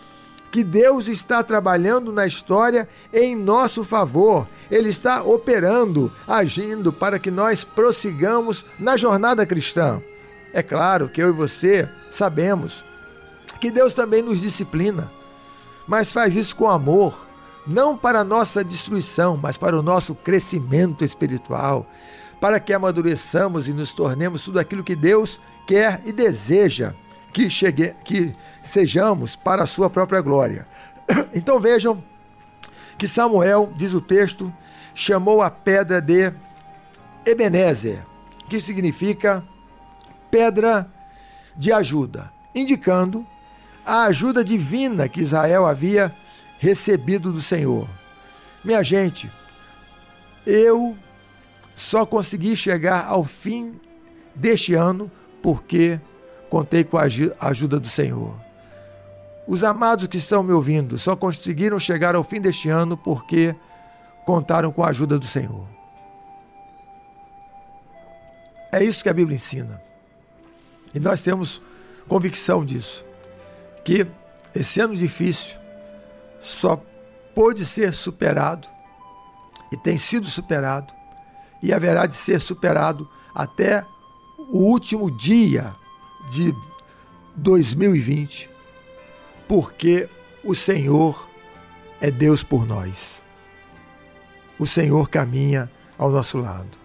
que 0.52 0.62
Deus 0.62 1.08
está 1.08 1.42
trabalhando 1.42 2.12
na 2.12 2.26
história 2.26 2.86
em 3.10 3.34
nosso 3.34 3.82
favor. 3.82 4.46
Ele 4.70 4.90
está 4.90 5.22
operando, 5.22 6.12
agindo 6.28 6.92
para 6.92 7.18
que 7.18 7.30
nós 7.30 7.64
prossigamos 7.64 8.62
na 8.78 8.98
jornada 8.98 9.46
cristã. 9.46 10.00
É 10.52 10.62
claro 10.62 11.08
que 11.08 11.22
eu 11.22 11.30
e 11.30 11.32
você 11.32 11.88
sabemos 12.10 12.84
que 13.58 13.70
Deus 13.70 13.94
também 13.94 14.20
nos 14.20 14.40
disciplina, 14.40 15.10
mas 15.88 16.12
faz 16.12 16.36
isso 16.36 16.54
com 16.54 16.68
amor, 16.68 17.26
não 17.66 17.96
para 17.96 18.20
a 18.20 18.24
nossa 18.24 18.62
destruição, 18.62 19.38
mas 19.38 19.56
para 19.56 19.78
o 19.78 19.82
nosso 19.82 20.14
crescimento 20.14 21.02
espiritual, 21.02 21.86
para 22.38 22.60
que 22.60 22.74
amadureçamos 22.74 23.68
e 23.68 23.72
nos 23.72 23.92
tornemos 23.92 24.42
tudo 24.42 24.58
aquilo 24.58 24.84
que 24.84 24.96
Deus 24.96 25.40
quer 25.66 26.02
e 26.04 26.12
deseja 26.12 26.92
que, 27.32 27.48
chegue, 27.48 27.94
que 28.04 28.34
sejamos 28.62 29.36
para 29.36 29.62
a 29.62 29.66
sua 29.66 29.88
própria 29.88 30.20
glória. 30.20 30.66
Então 31.34 31.58
vejam 31.58 32.02
que 32.98 33.08
Samuel, 33.08 33.72
diz 33.76 33.94
o 33.94 34.00
texto, 34.00 34.52
chamou 34.94 35.42
a 35.42 35.50
pedra 35.50 36.00
de 36.00 36.32
Ebenezer, 37.24 38.02
que 38.48 38.60
significa 38.60 39.42
pedra 40.30 40.88
de 41.56 41.72
ajuda, 41.72 42.32
indicando 42.54 43.26
a 43.84 44.04
ajuda 44.04 44.44
divina 44.44 45.08
que 45.08 45.20
Israel 45.20 45.66
havia 45.66 46.14
recebido 46.58 47.32
do 47.32 47.40
Senhor. 47.40 47.88
Minha 48.64 48.82
gente, 48.82 49.30
eu 50.46 50.96
só 51.74 52.06
consegui 52.06 52.54
chegar 52.54 53.06
ao 53.06 53.24
fim 53.24 53.80
deste 54.34 54.74
ano 54.74 55.10
porque 55.42 56.00
contei 56.52 56.84
com 56.84 56.98
a 56.98 57.04
ajuda 57.48 57.80
do 57.80 57.88
Senhor. 57.88 58.38
Os 59.48 59.64
amados 59.64 60.06
que 60.06 60.18
estão 60.18 60.42
me 60.42 60.52
ouvindo 60.52 60.98
só 60.98 61.16
conseguiram 61.16 61.78
chegar 61.78 62.14
ao 62.14 62.22
fim 62.22 62.42
deste 62.42 62.68
ano 62.68 62.94
porque 62.94 63.54
contaram 64.26 64.70
com 64.70 64.84
a 64.84 64.88
ajuda 64.88 65.18
do 65.18 65.26
Senhor. 65.26 65.66
É 68.70 68.84
isso 68.84 69.02
que 69.02 69.08
a 69.08 69.14
Bíblia 69.14 69.34
ensina. 69.34 69.82
E 70.94 71.00
nós 71.00 71.22
temos 71.22 71.62
convicção 72.06 72.66
disso. 72.66 73.02
Que 73.82 74.06
esse 74.54 74.78
ano 74.78 74.94
difícil 74.94 75.58
só 76.42 76.78
pôde 77.34 77.64
ser 77.64 77.94
superado 77.94 78.68
e 79.72 79.76
tem 79.78 79.96
sido 79.96 80.26
superado 80.26 80.92
e 81.62 81.72
haverá 81.72 82.04
de 82.04 82.14
ser 82.14 82.42
superado 82.42 83.08
até 83.34 83.82
o 84.50 84.58
último 84.58 85.10
dia 85.10 85.74
de 86.30 86.54
2020, 87.36 88.48
porque 89.48 90.08
o 90.44 90.54
Senhor 90.54 91.28
é 92.00 92.10
Deus 92.10 92.42
por 92.42 92.66
nós. 92.66 93.22
O 94.58 94.66
Senhor 94.66 95.08
caminha 95.08 95.70
ao 95.98 96.10
nosso 96.10 96.38
lado. 96.38 96.78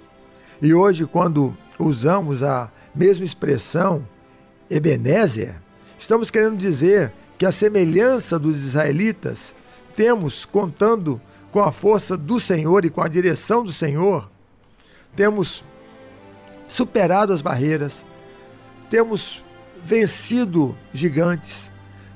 E 0.61 0.73
hoje, 0.73 1.05
quando 1.05 1.55
usamos 1.79 2.43
a 2.43 2.71
mesma 2.93 3.25
expressão, 3.25 4.07
Ebenezer, 4.69 5.55
estamos 5.97 6.31
querendo 6.31 6.57
dizer 6.57 7.13
que 7.37 7.45
a 7.45 7.51
semelhança 7.51 8.39
dos 8.39 8.57
israelitas, 8.57 9.53
temos 9.95 10.45
contando 10.45 11.21
com 11.51 11.61
a 11.61 11.71
força 11.71 12.17
do 12.17 12.39
Senhor 12.39 12.85
e 12.85 12.89
com 12.89 13.01
a 13.01 13.07
direção 13.07 13.63
do 13.63 13.71
Senhor, 13.71 14.29
temos 15.15 15.63
superado 16.67 17.33
as 17.33 17.41
barreiras, 17.41 18.05
temos 18.89 19.43
vencido 19.83 20.77
gigantes, 20.93 21.71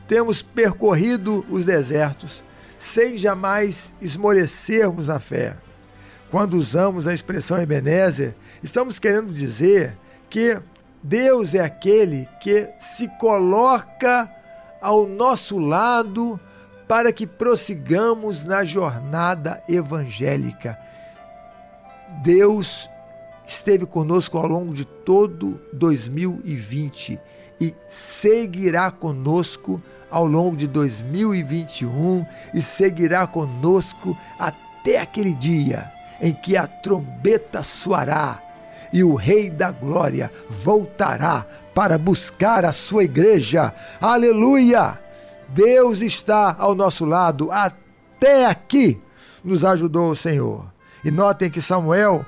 temos 0.08 0.42
percorrido 0.42 1.46
os 1.50 1.66
desertos, 1.66 2.44
sem 2.78 3.18
jamais 3.18 3.94
esmorecermos 4.02 5.10
a 5.10 5.20
fé. 5.20 5.56
Quando 6.30 6.56
usamos 6.56 7.08
a 7.08 7.14
expressão 7.14 7.62
Ebenezer, 7.62 8.36
estamos 8.64 9.00
querendo 9.00 9.34
dizer 9.34 9.98
que 10.30 10.60
Deus 11.04 11.56
é 11.56 11.60
aquele 11.60 12.28
que 12.40 12.70
se 12.80 13.08
coloca 13.20 14.30
ao 14.82 15.08
nosso 15.08 15.58
lado 15.60 16.40
para 16.88 17.14
que 17.14 17.26
prossigamos 17.26 18.44
na 18.44 18.66
jornada 18.66 19.64
evangélica. 19.68 20.78
Deus 22.24 22.90
esteve 23.52 23.86
conosco 23.86 24.38
ao 24.38 24.48
longo 24.48 24.74
de 24.74 24.86
todo 24.86 25.60
2020 25.74 27.20
e 27.60 27.76
seguirá 27.88 28.90
conosco 28.90 29.82
ao 30.10 30.26
longo 30.26 30.56
de 30.56 30.68
2021 30.68 32.26
e 32.54 32.62
seguirá 32.62 33.28
conosco 33.28 34.18
até 34.40 35.00
aquele 35.00 35.34
dia 35.34 35.92
em 36.22 36.34
que 36.34 36.56
a 36.56 36.66
trombeta 36.66 37.62
soará 37.62 38.42
e 38.94 39.04
o 39.04 39.16
Rei 39.16 39.50
da 39.50 39.70
Glória 39.70 40.32
voltará 40.50 41.46
para 41.74 41.98
buscar 41.98 42.64
a 42.64 42.72
sua 42.72 43.04
igreja. 43.04 43.74
Aleluia! 44.00 45.00
Deus 45.50 46.02
está 46.02 46.56
ao 46.58 46.74
nosso 46.74 47.06
lado. 47.06 47.52
Até 47.52 48.46
aqui 48.46 49.00
nos 49.44 49.66
ajudou 49.66 50.12
o 50.12 50.16
Senhor. 50.16 50.66
E 51.04 51.10
notem 51.10 51.50
que 51.50 51.62
Samuel 51.62 52.26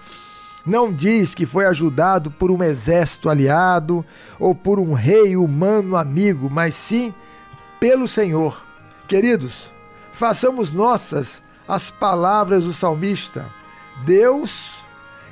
não 0.65 0.93
diz 0.93 1.35
que 1.35 1.45
foi 1.45 1.65
ajudado 1.65 2.31
por 2.31 2.49
um 2.49 2.63
exército 2.63 3.29
aliado 3.29 4.05
ou 4.39 4.55
por 4.55 4.79
um 4.79 4.93
rei 4.93 5.35
humano 5.35 5.97
amigo, 5.97 6.49
mas 6.49 6.75
sim 6.75 7.13
pelo 7.79 8.07
Senhor. 8.07 8.65
Queridos, 9.07 9.73
façamos 10.13 10.71
nossas 10.71 11.43
as 11.67 11.91
palavras 11.91 12.63
do 12.63 12.73
salmista. 12.73 13.45
Deus 14.05 14.75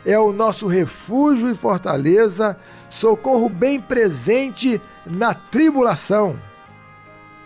é 0.06 0.20
o 0.20 0.34
nosso 0.34 0.68
refúgio 0.68 1.50
e 1.50 1.56
fortaleza, 1.56 2.58
socorro 2.90 3.48
bem 3.48 3.80
presente 3.80 4.82
na 5.06 5.34
tribulação. 5.34 6.38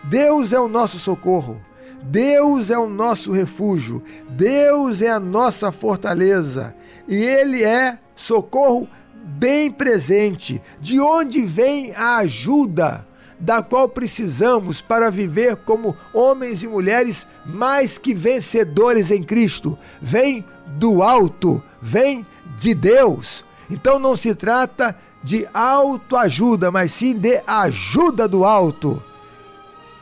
Deus 0.02 0.52
é 0.52 0.58
o 0.58 0.68
nosso 0.68 0.98
socorro. 0.98 1.60
Deus 2.02 2.70
é 2.70 2.78
o 2.78 2.88
nosso 2.88 3.32
refúgio, 3.32 4.00
Deus 4.28 5.02
é 5.02 5.10
a 5.10 5.18
nossa 5.18 5.72
fortaleza 5.72 6.72
e 7.08 7.14
Ele 7.16 7.62
é 7.62 7.98
socorro 8.14 8.88
bem 9.12 9.70
presente. 9.70 10.62
De 10.80 11.00
onde 11.00 11.42
vem 11.42 11.92
a 11.94 12.18
ajuda 12.18 13.06
da 13.38 13.62
qual 13.62 13.88
precisamos 13.88 14.80
para 14.80 15.10
viver 15.10 15.56
como 15.56 15.96
homens 16.12 16.62
e 16.62 16.68
mulheres 16.68 17.26
mais 17.44 17.98
que 17.98 18.14
vencedores 18.14 19.10
em 19.10 19.22
Cristo? 19.22 19.78
Vem 20.00 20.44
do 20.66 21.02
alto, 21.02 21.62
vem 21.80 22.26
de 22.58 22.74
Deus. 22.74 23.44
Então 23.70 23.98
não 23.98 24.16
se 24.16 24.34
trata 24.34 24.96
de 25.22 25.46
autoajuda, 25.52 26.70
mas 26.70 26.92
sim 26.92 27.14
de 27.14 27.42
ajuda 27.46 28.28
do 28.28 28.44
alto. 28.44 29.02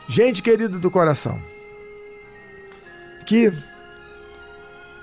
Gente 0.07 0.43
querida 0.43 0.79
do 0.79 0.91
coração, 0.91 1.41
que 3.27 3.51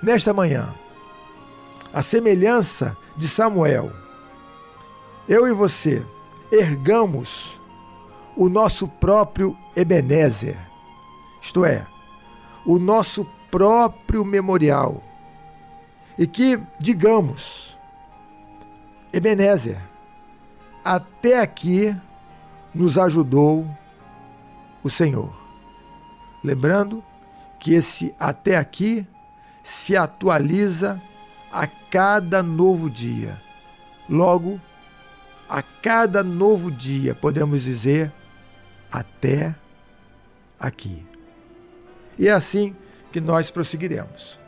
nesta 0.00 0.32
manhã, 0.32 0.72
a 1.92 2.02
semelhança 2.02 2.96
de 3.16 3.28
Samuel, 3.28 3.92
eu 5.28 5.46
e 5.46 5.52
você 5.52 6.04
ergamos 6.50 7.60
o 8.36 8.48
nosso 8.48 8.88
próprio 8.88 9.56
Ebenezer, 9.76 10.58
isto 11.40 11.64
é, 11.64 11.86
o 12.64 12.78
nosso 12.78 13.26
próprio 13.50 14.24
memorial 14.24 15.02
e 16.16 16.26
que 16.26 16.60
digamos, 16.78 17.76
Ebenezer, 19.12 19.78
até 20.84 21.40
aqui 21.40 21.94
nos 22.74 22.96
ajudou 22.96 23.66
o 24.82 24.88
Senhor. 24.88 25.32
Lembrando 26.42 27.04
que 27.58 27.74
esse 27.74 28.14
até 28.18 28.56
aqui 28.56 29.06
se 29.62 29.96
atualiza 29.96 31.00
a 31.52 31.66
cada 31.66 32.42
novo 32.42 32.88
dia. 32.88 33.40
Logo, 34.08 34.60
a 35.48 35.62
cada 35.62 36.22
novo 36.22 36.70
dia 36.70 37.14
podemos 37.14 37.62
dizer 37.62 38.10
até 38.90 39.54
aqui. 40.58 41.04
E 42.18 42.28
é 42.28 42.32
assim 42.32 42.74
que 43.10 43.20
nós 43.20 43.50
prosseguiremos 43.50 44.40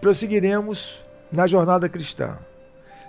prosseguiremos 0.00 0.98
na 1.30 1.46
jornada 1.46 1.88
cristã, 1.88 2.38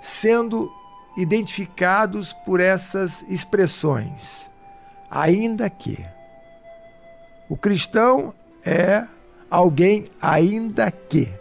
sendo 0.01 0.72
identificados 1.18 2.34
por 2.45 2.60
essas 2.60 3.22
expressões, 3.24 4.49
ainda 5.10 5.70
que. 5.70 6.03
O 7.49 7.57
cristão 7.57 8.34
é 8.64 9.05
alguém 9.49 10.05
ainda 10.22 10.91
que, 10.91 11.34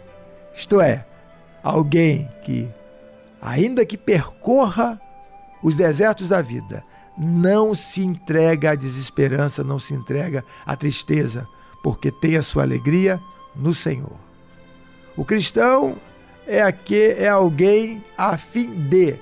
isto 0.55 0.81
é, 0.81 1.05
alguém 1.63 2.29
que, 2.43 2.69
ainda 3.41 3.85
que 3.85 3.97
percorra 3.97 4.99
os 5.61 5.75
desertos 5.75 6.29
da 6.29 6.41
vida, 6.41 6.83
não 7.17 7.75
se 7.75 8.01
entrega 8.01 8.71
à 8.71 8.75
desesperança, 8.75 9.63
não 9.63 9.77
se 9.77 9.93
entrega 9.93 10.43
à 10.65 10.75
tristeza, 10.75 11.45
porque 11.83 12.11
tem 12.11 12.37
a 12.37 12.43
sua 12.43 12.63
alegria 12.63 13.19
no 13.55 13.73
Senhor. 13.73 14.15
O 15.17 15.25
cristão 15.25 15.97
é 16.47 16.61
aqui 16.61 17.11
é 17.17 17.27
alguém 17.27 18.03
a 18.17 18.37
fim 18.37 18.69
de 18.87 19.19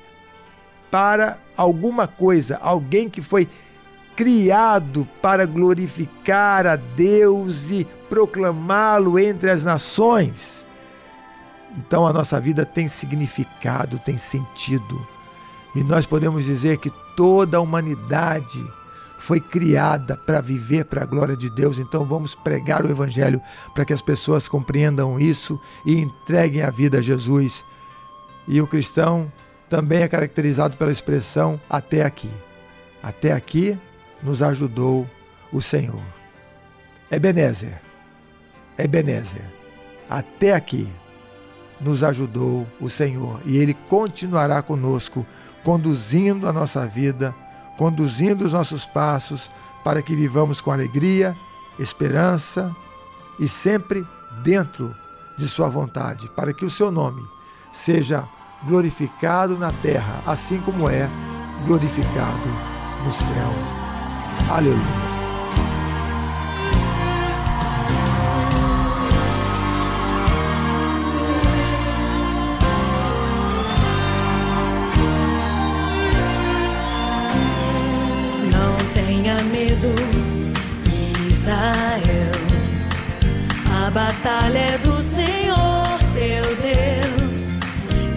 para 0.92 1.40
alguma 1.56 2.08
coisa, 2.08 2.58
alguém 2.62 3.10
que 3.10 3.22
foi 3.22 3.48
criado 4.16 5.08
para 5.22 5.46
glorificar 5.46 6.66
a 6.66 6.76
Deus 6.76 7.72
e 7.72 7.86
proclamá-lo 8.10 9.20
entre 9.20 9.50
as 9.50 9.64
nações. 9.64 10.67
Então 11.76 12.08
a 12.08 12.14
nossa 12.14 12.40
vida 12.40 12.66
tem 12.66 12.88
significado, 12.88 14.00
tem 14.00 14.18
sentido. 14.18 15.06
E 15.76 15.84
nós 15.84 16.06
podemos 16.06 16.46
dizer 16.46 16.78
que 16.78 16.92
toda 17.16 17.58
a 17.58 17.62
humanidade 17.62 18.64
foi 19.18 19.40
criada 19.40 20.16
para 20.16 20.42
viver 20.42 20.86
para 20.86 21.04
a 21.04 21.06
glória 21.06 21.36
de 21.36 21.50
Deus. 21.50 21.80
Então 21.80 22.06
vamos 22.06 22.36
pregar 22.36 22.86
o 22.86 22.90
Evangelho 22.90 23.42
para 23.74 23.84
que 23.84 23.94
as 23.94 24.02
pessoas 24.02 24.48
compreendam 24.48 25.20
isso 25.20 25.60
e 25.86 25.96
entreguem 25.98 26.62
a 26.62 26.70
vida 26.70 27.00
a 27.00 27.02
Jesus. 27.02 27.64
E 28.48 28.62
o 28.62 28.68
cristão 28.68 29.32
também 29.70 30.02
é 30.02 30.08
caracterizado 30.08 30.78
pela 30.78 30.92
expressão 30.92 31.60
até 31.70 32.04
aqui. 32.04 32.32
Até 33.04 33.34
aqui 33.34 33.78
nos 34.24 34.42
ajudou 34.42 35.08
o 35.52 35.62
Senhor. 35.62 36.02
Ebenezer, 37.12 37.82
Ebenezer, 38.78 39.46
até 40.10 40.54
aqui 40.54 40.90
nos 41.80 42.04
ajudou 42.04 42.68
o 42.80 42.90
Senhor 42.90 43.42
e 43.46 43.58
Ele 43.58 43.74
continuará 43.74 44.62
conosco, 44.62 45.26
conduzindo 45.64 46.48
a 46.48 46.54
nossa 46.54 46.86
vida, 46.86 47.34
conduzindo 47.78 48.46
os 48.46 48.54
nossos 48.54 48.86
passos 48.86 49.52
para 49.84 50.02
que 50.02 50.16
vivamos 50.16 50.60
com 50.60 50.72
alegria, 50.72 51.36
esperança 51.80 52.76
e 53.40 53.48
sempre 53.48 54.06
dentro 54.44 54.94
de 55.38 55.48
Sua 55.48 55.70
vontade, 55.70 56.30
para 56.36 56.54
que 56.54 56.66
o 56.66 56.70
Seu 56.70 56.92
nome 56.92 57.24
seja 57.72 58.28
glorificado 58.66 59.58
na 59.58 59.72
terra, 59.72 60.22
assim 60.26 60.60
como 60.62 60.90
é 60.90 61.08
glorificado 61.66 62.50
no 63.06 63.12
céu. 63.12 63.54
Aleluia. 64.50 65.07
Israel. 81.30 82.32
A 83.86 83.92
batalha 83.92 84.58
é 84.58 84.78
do 84.80 85.02
Senhor 85.02 85.98
teu 86.14 86.44
Deus. 86.58 87.56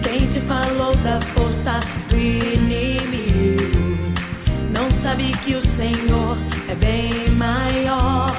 Quem 0.03 0.27
te 0.27 0.39
falou 0.41 0.95
da 0.97 1.21
força 1.21 1.79
do 2.09 2.17
inimigo 2.17 4.11
não 4.73 4.91
sabe 4.91 5.31
que 5.43 5.55
o 5.55 5.61
Senhor 5.61 6.37
é 6.69 6.75
bem 6.75 7.29
maior. 7.31 8.30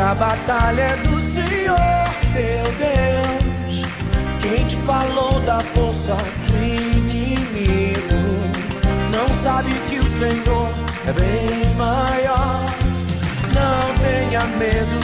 A 0.00 0.14
batalha 0.14 0.82
é 0.82 0.96
do 0.96 1.20
Senhor, 1.20 1.76
teu 2.32 2.64
Deus. 2.78 3.84
Quem 4.40 4.64
te 4.64 4.76
falou 4.78 5.40
da 5.40 5.60
força 5.60 6.16
do 6.46 6.56
inimigo 6.64 8.20
não 9.12 9.28
sabe 9.42 9.72
que 9.88 9.98
o 9.98 10.18
Senhor 10.18 10.68
é 11.06 11.12
bem 11.12 11.74
maior. 11.76 12.64
Não 13.54 13.94
tenha 14.00 14.44
medo, 14.56 14.98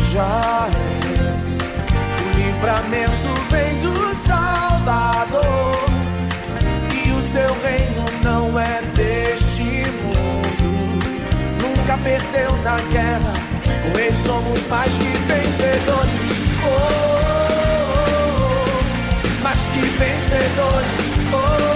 Israel. 0.00 0.70
O 2.22 2.38
livramento 2.38 3.34
vem 3.50 3.80
do 3.80 4.14
Salvador 4.26 5.86
e 6.94 7.10
o 7.10 7.22
seu 7.32 7.52
reino 7.62 8.04
não 8.22 8.58
é 8.58 8.80
deste 8.94 9.90
mundo. 10.02 10.26
Nunca 11.60 11.98
perdeu 11.98 12.56
na 12.62 12.76
guerra, 12.92 13.32
ele 13.94 14.16
somos 14.16 14.66
mais 14.66 14.92
que 14.92 15.04
vencedores. 15.04 16.12
Oh, 16.64 16.68
oh, 16.68 17.46
oh, 18.00 19.42
mais 19.42 19.60
que 19.68 19.80
vencedores. 19.80 21.06
Oh, 21.32 21.72
oh, 21.72 21.75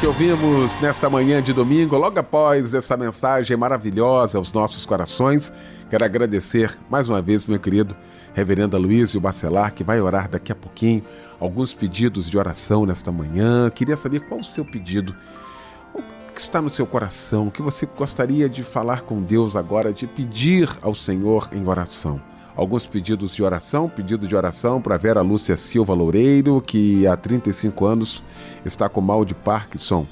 que 0.00 0.06
ouvimos 0.06 0.80
nesta 0.80 1.10
manhã 1.10 1.42
de 1.42 1.52
domingo, 1.52 1.96
logo 1.96 2.20
após 2.20 2.72
essa 2.72 2.96
mensagem 2.96 3.56
maravilhosa 3.56 4.38
aos 4.38 4.52
nossos 4.52 4.86
corações. 4.86 5.52
Quero 5.90 6.04
agradecer 6.04 6.78
mais 6.88 7.08
uma 7.08 7.20
vez, 7.20 7.44
meu 7.46 7.58
querido 7.58 7.96
Reverendo 8.32 8.76
Aloysio 8.76 9.20
Bacelar, 9.20 9.74
que 9.74 9.82
vai 9.82 10.00
orar 10.00 10.28
daqui 10.28 10.52
a 10.52 10.54
pouquinho. 10.54 11.02
Alguns 11.40 11.74
pedidos 11.74 12.30
de 12.30 12.38
oração 12.38 12.86
nesta 12.86 13.10
manhã. 13.10 13.68
Queria 13.70 13.96
saber 13.96 14.20
qual 14.20 14.38
o 14.40 14.44
seu 14.44 14.64
pedido, 14.64 15.16
o 15.92 16.00
que 16.32 16.40
está 16.40 16.62
no 16.62 16.68
seu 16.68 16.86
coração, 16.86 17.48
o 17.48 17.50
que 17.50 17.62
você 17.62 17.84
gostaria 17.84 18.48
de 18.48 18.62
falar 18.62 19.02
com 19.02 19.20
Deus 19.20 19.56
agora, 19.56 19.92
de 19.92 20.06
pedir 20.06 20.70
ao 20.80 20.94
Senhor 20.94 21.48
em 21.50 21.66
oração 21.66 22.20
alguns 22.58 22.86
pedidos 22.86 23.34
de 23.36 23.42
oração. 23.42 23.88
Pedido 23.88 24.26
de 24.26 24.34
oração 24.34 24.82
para 24.82 24.96
Vera 24.96 25.22
Lúcia 25.22 25.56
Silva 25.56 25.94
Loureiro, 25.94 26.60
que 26.60 27.06
há 27.06 27.16
35 27.16 27.86
anos 27.86 28.22
está 28.64 28.88
com 28.88 29.00
mal 29.00 29.24
de 29.24 29.32
Parkinson, 29.32 30.04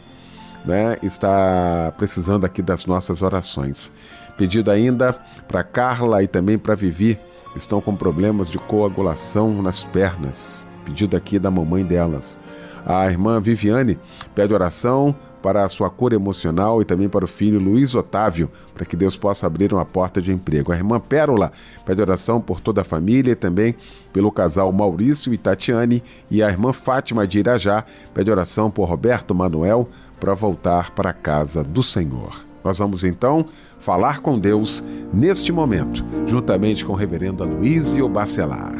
né? 0.64 0.96
Está 1.02 1.92
precisando 1.98 2.46
aqui 2.46 2.62
das 2.62 2.86
nossas 2.86 3.20
orações. 3.20 3.90
Pedido 4.38 4.70
ainda 4.70 5.12
para 5.48 5.64
Carla 5.64 6.22
e 6.22 6.28
também 6.28 6.56
para 6.56 6.76
Vivi, 6.76 7.18
estão 7.56 7.80
com 7.80 7.96
problemas 7.96 8.48
de 8.48 8.58
coagulação 8.58 9.60
nas 9.60 9.82
pernas. 9.82 10.68
Pedido 10.84 11.16
aqui 11.16 11.40
da 11.40 11.50
mamãe 11.50 11.84
delas. 11.84 12.38
A 12.84 13.06
irmã 13.06 13.40
Viviane 13.40 13.98
pede 14.36 14.54
oração 14.54 15.16
para 15.46 15.64
a 15.64 15.68
sua 15.68 15.88
cura 15.88 16.16
emocional 16.16 16.82
e 16.82 16.84
também 16.84 17.08
para 17.08 17.24
o 17.24 17.28
filho 17.28 17.60
Luiz 17.60 17.94
Otávio, 17.94 18.50
para 18.74 18.84
que 18.84 18.96
Deus 18.96 19.14
possa 19.14 19.46
abrir 19.46 19.72
uma 19.72 19.84
porta 19.84 20.20
de 20.20 20.32
emprego. 20.32 20.72
A 20.72 20.76
irmã 20.76 20.98
Pérola 20.98 21.52
pede 21.84 22.00
oração 22.00 22.40
por 22.40 22.58
toda 22.58 22.80
a 22.80 22.84
família 22.84 23.30
e 23.30 23.36
também 23.36 23.76
pelo 24.12 24.32
casal 24.32 24.72
Maurício 24.72 25.32
e 25.32 25.38
Tatiane. 25.38 26.02
E 26.28 26.42
a 26.42 26.48
irmã 26.48 26.72
Fátima 26.72 27.28
de 27.28 27.38
Irajá 27.38 27.84
pede 28.12 28.28
oração 28.28 28.72
por 28.72 28.88
Roberto 28.88 29.36
Manuel 29.36 29.88
para 30.18 30.34
voltar 30.34 30.90
para 30.90 31.10
a 31.10 31.14
casa 31.14 31.62
do 31.62 31.80
Senhor. 31.80 32.44
Nós 32.64 32.80
vamos 32.80 33.04
então 33.04 33.46
falar 33.78 34.18
com 34.18 34.40
Deus 34.40 34.82
neste 35.14 35.52
momento, 35.52 36.04
juntamente 36.26 36.84
com 36.84 36.92
o 36.92 36.96
reverendo 36.96 37.44
Aloysio 37.44 38.08
Bacelar. 38.08 38.78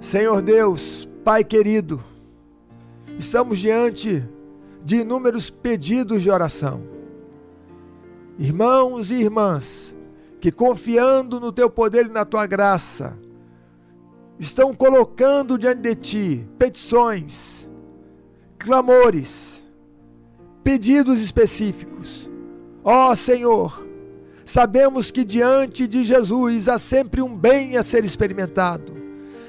Senhor 0.00 0.40
Deus, 0.40 1.08
Pai 1.26 1.42
querido, 1.42 2.04
estamos 3.18 3.58
diante 3.58 4.22
de 4.84 4.98
inúmeros 4.98 5.50
pedidos 5.50 6.22
de 6.22 6.30
oração. 6.30 6.84
Irmãos 8.38 9.10
e 9.10 9.14
irmãs, 9.14 9.92
que 10.40 10.52
confiando 10.52 11.40
no 11.40 11.50
teu 11.50 11.68
poder 11.68 12.06
e 12.06 12.10
na 12.10 12.24
tua 12.24 12.46
graça, 12.46 13.18
estão 14.38 14.72
colocando 14.72 15.58
diante 15.58 15.80
de 15.80 15.94
ti 15.96 16.48
petições, 16.56 17.68
clamores, 18.56 19.64
pedidos 20.62 21.20
específicos. 21.20 22.30
Ó 22.84 23.10
oh, 23.10 23.16
Senhor, 23.16 23.84
sabemos 24.44 25.10
que 25.10 25.24
diante 25.24 25.88
de 25.88 26.04
Jesus 26.04 26.68
há 26.68 26.78
sempre 26.78 27.20
um 27.20 27.36
bem 27.36 27.76
a 27.76 27.82
ser 27.82 28.04
experimentado. 28.04 29.05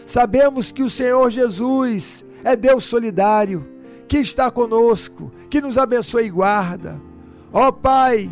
Sabemos 0.08 0.72
que 0.72 0.82
o 0.82 0.90
Senhor 0.90 1.30
Jesus 1.30 2.24
é 2.42 2.56
Deus 2.56 2.86
solidário, 2.86 3.68
que 4.08 4.18
está 4.18 4.50
conosco, 4.50 5.30
que 5.50 5.60
nos 5.60 5.78
abençoa 5.78 6.24
e 6.24 6.30
guarda. 6.30 7.00
Ó 7.52 7.74
Pai, 7.74 8.30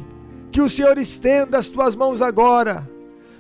que 0.53 0.61
o 0.61 0.69
Senhor 0.69 0.97
estenda 0.97 1.57
as 1.57 1.67
tuas 1.67 1.93
mãos 1.93 2.21
agora 2.21 2.89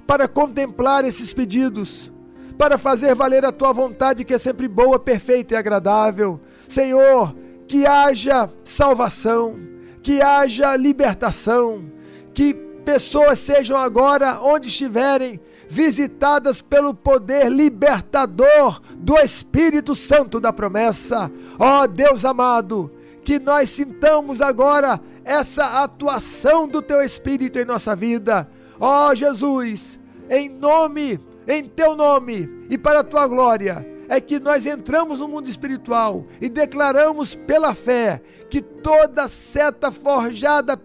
para 0.05 0.27
contemplar 0.27 1.05
esses 1.05 1.33
pedidos, 1.33 2.11
para 2.57 2.77
fazer 2.77 3.15
valer 3.15 3.45
a 3.45 3.53
tua 3.53 3.71
vontade 3.71 4.25
que 4.25 4.33
é 4.33 4.37
sempre 4.37 4.67
boa, 4.67 4.99
perfeita 4.99 5.53
e 5.53 5.57
agradável. 5.57 6.41
Senhor, 6.67 7.33
que 7.65 7.87
haja 7.87 8.49
salvação, 8.65 9.55
que 10.03 10.21
haja 10.21 10.75
libertação, 10.75 11.85
que 12.33 12.53
pessoas 12.53 13.39
sejam 13.39 13.77
agora 13.77 14.41
onde 14.41 14.67
estiverem 14.67 15.39
visitadas 15.67 16.61
pelo 16.61 16.93
poder 16.93 17.51
libertador 17.51 18.81
do 18.95 19.17
Espírito 19.17 19.95
Santo 19.95 20.39
da 20.39 20.53
promessa. 20.53 21.31
Ó 21.59 21.83
oh, 21.83 21.87
Deus 21.87 22.25
amado, 22.25 22.91
que 23.23 23.39
nós 23.39 23.69
sintamos 23.69 24.41
agora 24.41 24.99
essa 25.23 25.83
atuação 25.83 26.67
do 26.67 26.81
teu 26.81 27.01
Espírito 27.01 27.57
em 27.59 27.65
nossa 27.65 27.95
vida. 27.95 28.49
Ó 28.79 29.09
oh, 29.09 29.15
Jesus, 29.15 29.99
em 30.29 30.49
nome, 30.49 31.19
em 31.47 31.63
teu 31.63 31.95
nome 31.95 32.49
e 32.69 32.77
para 32.77 32.99
a 32.99 33.03
tua 33.03 33.27
glória, 33.27 33.85
é 34.07 34.21
que 34.21 34.39
nós 34.39 34.65
entramos 34.65 35.19
no 35.19 35.27
mundo 35.27 35.49
espiritual 35.49 36.25
e 36.39 36.47
declaramos 36.47 37.35
pela 37.35 37.73
fé 37.73 38.21
que 38.49 38.61
toda 38.61 39.27
seta 39.27 39.91
forjada 39.91 40.79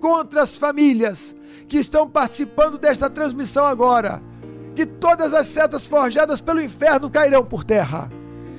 contra 0.00 0.42
as 0.42 0.56
famílias 0.56 1.34
que 1.68 1.78
estão 1.78 2.08
participando 2.08 2.78
desta 2.78 3.10
transmissão 3.10 3.64
agora, 3.64 4.22
que 4.74 4.86
todas 4.86 5.34
as 5.34 5.46
setas 5.46 5.86
forjadas 5.86 6.40
pelo 6.40 6.62
inferno 6.62 7.10
cairão 7.10 7.44
por 7.44 7.64
terra, 7.64 8.10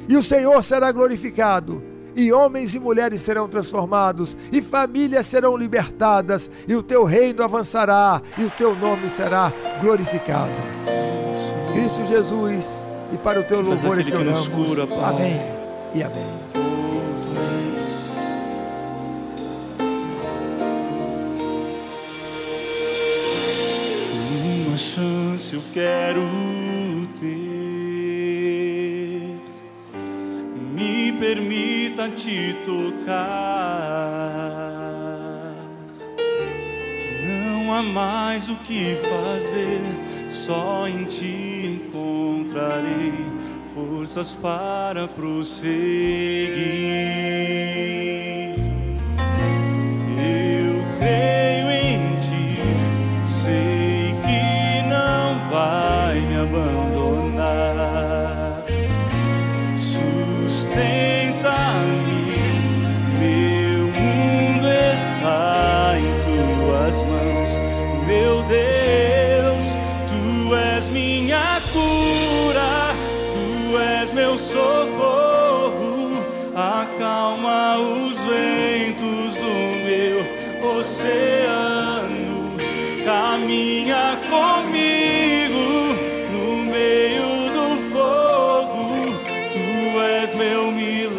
e 0.08 0.16
o 0.16 0.24
Senhor 0.24 0.62
será 0.64 0.92
glorificado 0.92 1.90
e 2.16 2.32
homens 2.32 2.76
e 2.76 2.80
mulheres 2.80 3.22
serão 3.22 3.48
transformados, 3.48 4.36
e 4.52 4.62
famílias 4.62 5.26
serão 5.26 5.56
libertadas, 5.56 6.50
e 6.68 6.76
o 6.76 6.84
teu 6.84 7.04
reino 7.06 7.44
avançará, 7.44 8.22
e 8.38 8.44
o 8.44 8.52
teu 8.52 8.76
nome 8.76 9.10
será 9.10 9.52
glorificado. 9.82 10.52
Cristo 11.74 12.06
Jesus, 12.06 12.80
e 13.14 13.18
para 13.18 13.40
o 13.40 13.44
teu 13.44 13.62
louvor 13.62 14.00
e 14.00 14.04
que 14.04 14.12
nos 14.12 14.48
cura, 14.48 14.86
Pai. 14.86 15.00
Amém 15.04 15.42
e 15.94 16.04
amém. 16.04 16.49
Chance 24.80 25.54
eu 25.54 25.62
quero 25.74 26.22
permita 31.20 32.10
te 32.10 32.56
tocar. 32.66 33.14
Não 37.24 37.74
há 37.74 37.84
mais 37.84 38.50
o 38.50 38.56
que 38.56 38.96
fazer, 38.96 39.82
só 40.30 40.88
em 40.88 41.04
ti 41.06 41.82
encontrarei 41.86 43.14
forças 43.74 44.34
para 44.34 45.08
prosseguir. 45.08 45.70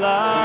Meu 0.01 0.40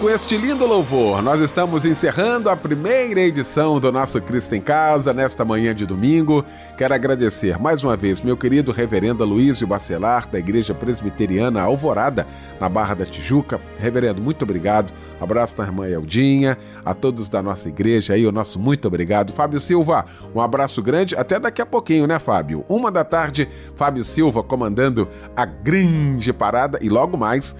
com 0.00 0.08
este 0.08 0.34
lindo 0.38 0.64
louvor, 0.64 1.20
nós 1.20 1.40
estamos 1.40 1.84
encerrando 1.84 2.48
a 2.48 2.56
primeira 2.56 3.20
edição 3.20 3.78
do 3.78 3.92
nosso 3.92 4.18
Cristo 4.22 4.54
em 4.54 4.60
Casa 4.60 5.12
nesta 5.12 5.44
manhã 5.44 5.74
de 5.74 5.84
domingo. 5.84 6.42
Quero 6.78 6.94
agradecer 6.94 7.58
mais 7.58 7.84
uma 7.84 7.98
vez 7.98 8.22
meu 8.22 8.34
querido 8.34 8.72
reverendo 8.72 9.26
Luísio 9.26 9.66
Bacelar, 9.66 10.26
da 10.26 10.38
Igreja 10.38 10.72
Presbiteriana 10.72 11.60
Alvorada, 11.60 12.26
na 12.58 12.66
Barra 12.66 12.94
da 12.94 13.04
Tijuca. 13.04 13.60
Reverendo, 13.78 14.22
muito 14.22 14.42
obrigado. 14.42 14.90
Abraço 15.20 15.54
da 15.58 15.64
irmã 15.64 15.86
Eldinha, 15.86 16.56
a 16.82 16.94
todos 16.94 17.28
da 17.28 17.42
nossa 17.42 17.68
igreja 17.68 18.14
aí, 18.14 18.26
o 18.26 18.32
nosso 18.32 18.58
muito 18.58 18.88
obrigado. 18.88 19.34
Fábio 19.34 19.60
Silva, 19.60 20.06
um 20.34 20.40
abraço 20.40 20.80
grande. 20.82 21.14
Até 21.14 21.38
daqui 21.38 21.60
a 21.60 21.66
pouquinho, 21.66 22.06
né, 22.06 22.18
Fábio? 22.18 22.64
Uma 22.70 22.90
da 22.90 23.04
tarde, 23.04 23.46
Fábio 23.74 24.02
Silva 24.02 24.42
comandando 24.42 25.06
a 25.36 25.44
grande 25.44 26.32
parada 26.32 26.78
e 26.80 26.88
logo 26.88 27.18
mais 27.18 27.54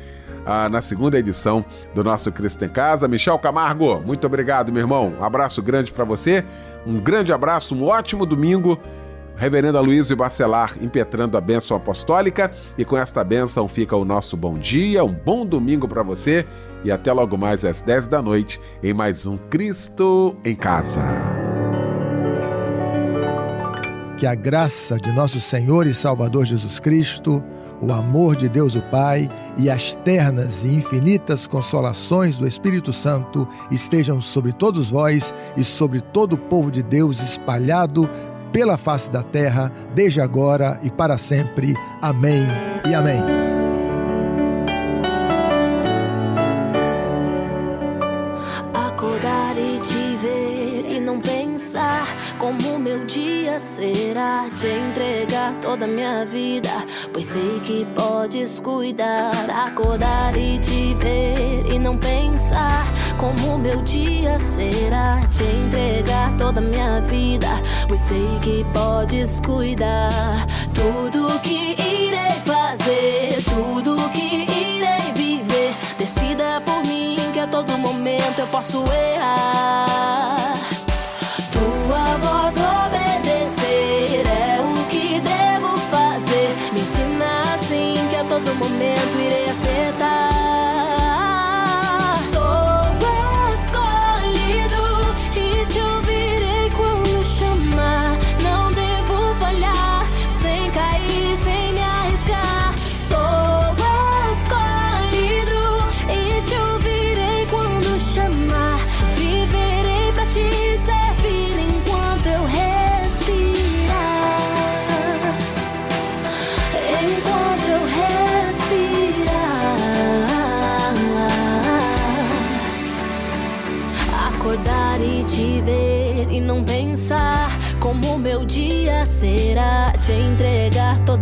ah, 0.45 0.69
na 0.69 0.81
segunda 0.81 1.19
edição 1.19 1.65
do 1.95 2.03
nosso 2.03 2.31
Cristo 2.33 2.65
em 2.65 2.69
Casa. 2.69 3.09
Michel 3.09 3.39
Camargo, 3.39 4.01
muito 4.01 4.27
obrigado, 4.27 4.73
meu 4.73 4.83
irmão. 4.83 5.15
Um 5.21 5.25
abraço 5.25 5.63
grande 5.63 5.93
para 5.93 6.05
você. 6.05 6.45
Um 6.87 6.99
grande 6.99 7.33
abraço, 7.33 7.75
um 7.75 7.85
ótimo 7.85 8.25
domingo. 8.25 8.79
Reverenda 9.37 9.81
Luiz 9.81 10.11
Bacelar 10.13 10.77
impetrando 10.83 11.39
a 11.39 11.41
bênção 11.41 11.75
apostólica. 11.75 12.51
E 12.77 12.85
com 12.85 12.95
esta 12.97 13.25
bênção 13.25 13.67
fica 13.69 13.97
o 13.97 14.05
nosso 14.05 14.37
bom 14.37 14.59
dia, 14.59 15.03
um 15.03 15.15
bom 15.15 15.47
domingo 15.47 15.89
para 15.89 16.03
você. 16.03 16.45
E 16.85 16.93
até 16.93 17.11
logo 17.11 17.39
mais 17.39 17.65
às 17.65 17.81
10 17.81 18.07
da 18.07 18.21
noite 18.21 18.61
em 18.83 18.93
mais 18.93 19.27
um 19.27 19.39
Cristo 19.39 20.37
em 20.45 20.55
Casa. 20.55 21.03
Que 24.19 24.27
a 24.27 24.35
graça 24.35 24.99
de 24.99 25.11
nosso 25.13 25.41
Senhor 25.41 25.87
e 25.87 25.95
Salvador 25.95 26.45
Jesus 26.45 26.79
Cristo 26.79 27.43
o 27.81 27.93
amor 27.93 28.37
de 28.37 28.49
Deus 28.49 28.75
o 28.75 28.83
Pai 28.83 29.31
e 29.57 29.71
as 29.71 29.95
ternas 29.95 30.65
e 30.65 30.69
infinitas 30.69 31.47
consolações 31.47 32.37
do 32.37 32.47
Espírito 32.47 32.93
Santo 32.93 33.49
estejam 33.71 34.21
sobre 34.21 34.53
todos 34.53 34.91
vós 34.91 35.33
e 35.57 35.65
sobre 35.65 36.01
todo 36.01 36.35
o 36.35 36.39
povo 36.39 36.71
de 36.71 36.83
Deus 36.83 37.21
espalhado 37.23 38.09
pela 38.53 38.77
face 38.77 39.11
da 39.11 39.23
terra, 39.23 39.73
desde 39.95 40.21
agora 40.21 40.79
e 40.83 40.91
para 40.91 41.17
sempre. 41.17 41.75
Amém 42.03 42.47
e 42.89 42.95
amém. 42.95 43.70
Como 52.41 52.79
meu 52.79 53.05
dia 53.05 53.61
será 53.61 54.49
te 54.57 54.67
entregar 54.67 55.55
toda 55.61 55.85
a 55.85 55.89
minha 55.89 56.25
vida, 56.25 56.71
pois 57.13 57.27
sei 57.27 57.61
que 57.61 57.85
podes 57.95 58.59
cuidar, 58.59 59.31
acordar 59.51 60.35
e 60.35 60.59
te 60.59 60.95
ver 60.95 61.71
e 61.71 61.79
não 61.79 61.99
pensar 61.99 62.87
como 63.19 63.59
meu 63.59 63.83
dia 63.83 64.39
será 64.39 65.21
te 65.31 65.45
entregar 65.45 66.35
toda 66.39 66.61
a 66.61 66.63
minha 66.63 67.03
vida, 67.03 67.49
pois 67.87 68.01
sei 68.01 68.39
que 68.41 68.65
podes 68.73 69.43
cuidar 69.45 70.47
tudo 70.73 71.39
que 71.41 71.73
irei 71.79 72.33
fazer, 72.47 73.37
tudo 73.45 74.09
que 74.13 74.47
irei 74.47 75.13
viver, 75.15 75.75
decida 75.99 76.63
por 76.65 76.83
mim 76.87 77.19
que 77.35 77.41
a 77.41 77.47
todo 77.47 77.77
momento 77.77 78.39
eu 78.39 78.47
posso 78.47 78.83
errar. 78.91 80.80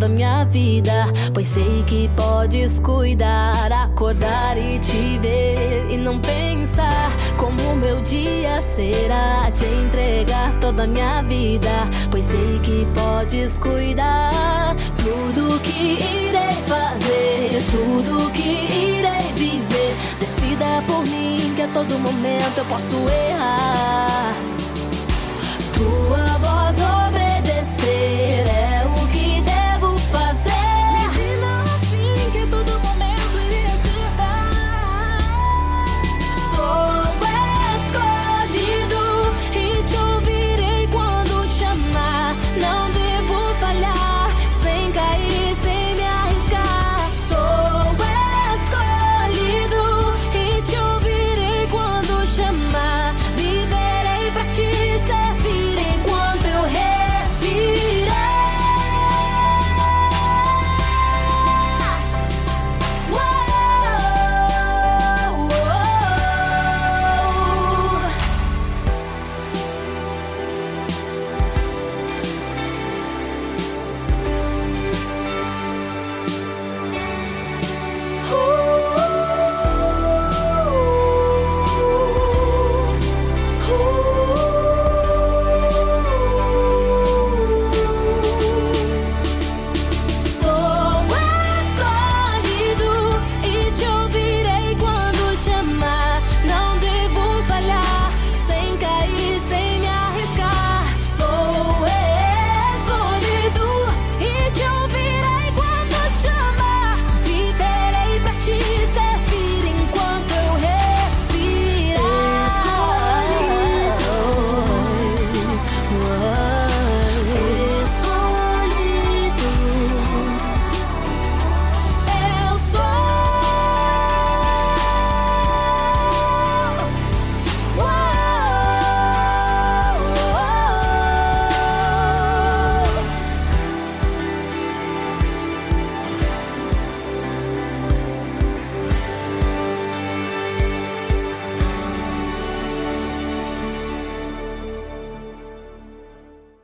Minha 0.08 0.44
vida, 0.44 1.06
pois 1.32 1.48
sei 1.48 1.84
que 1.86 2.10
podes 2.16 2.80
cuidar, 2.80 3.70
acordar 3.72 4.56
e 4.56 4.78
te 4.78 5.18
ver 5.18 5.90
e 5.90 5.96
não 5.96 6.20
pensar 6.20 7.10
como 7.36 7.76
meu 7.76 8.00
dia 8.02 8.60
será 8.62 9.50
te 9.52 9.64
entregar 9.64 10.58
toda 10.60 10.84
a 10.84 10.86
minha 10.86 11.22
vida, 11.22 11.70
pois 12.10 12.24
sei 12.24 12.58
que 12.62 12.86
podes 12.94 13.58
cuidar 13.58 14.74
tudo 14.98 15.60
que 15.60 15.98
irei 15.98 16.52
fazer, 16.66 17.50
tudo 17.70 18.30
que 18.32 18.96
irei 18.96 19.32
viver, 19.36 19.94
decida 20.18 20.82
por 20.86 21.06
mim 21.06 21.54
que 21.54 21.62
a 21.62 21.68
todo 21.68 21.98
momento 21.98 22.58
eu 22.58 22.64
posso 22.64 22.96
errar. 23.30 24.57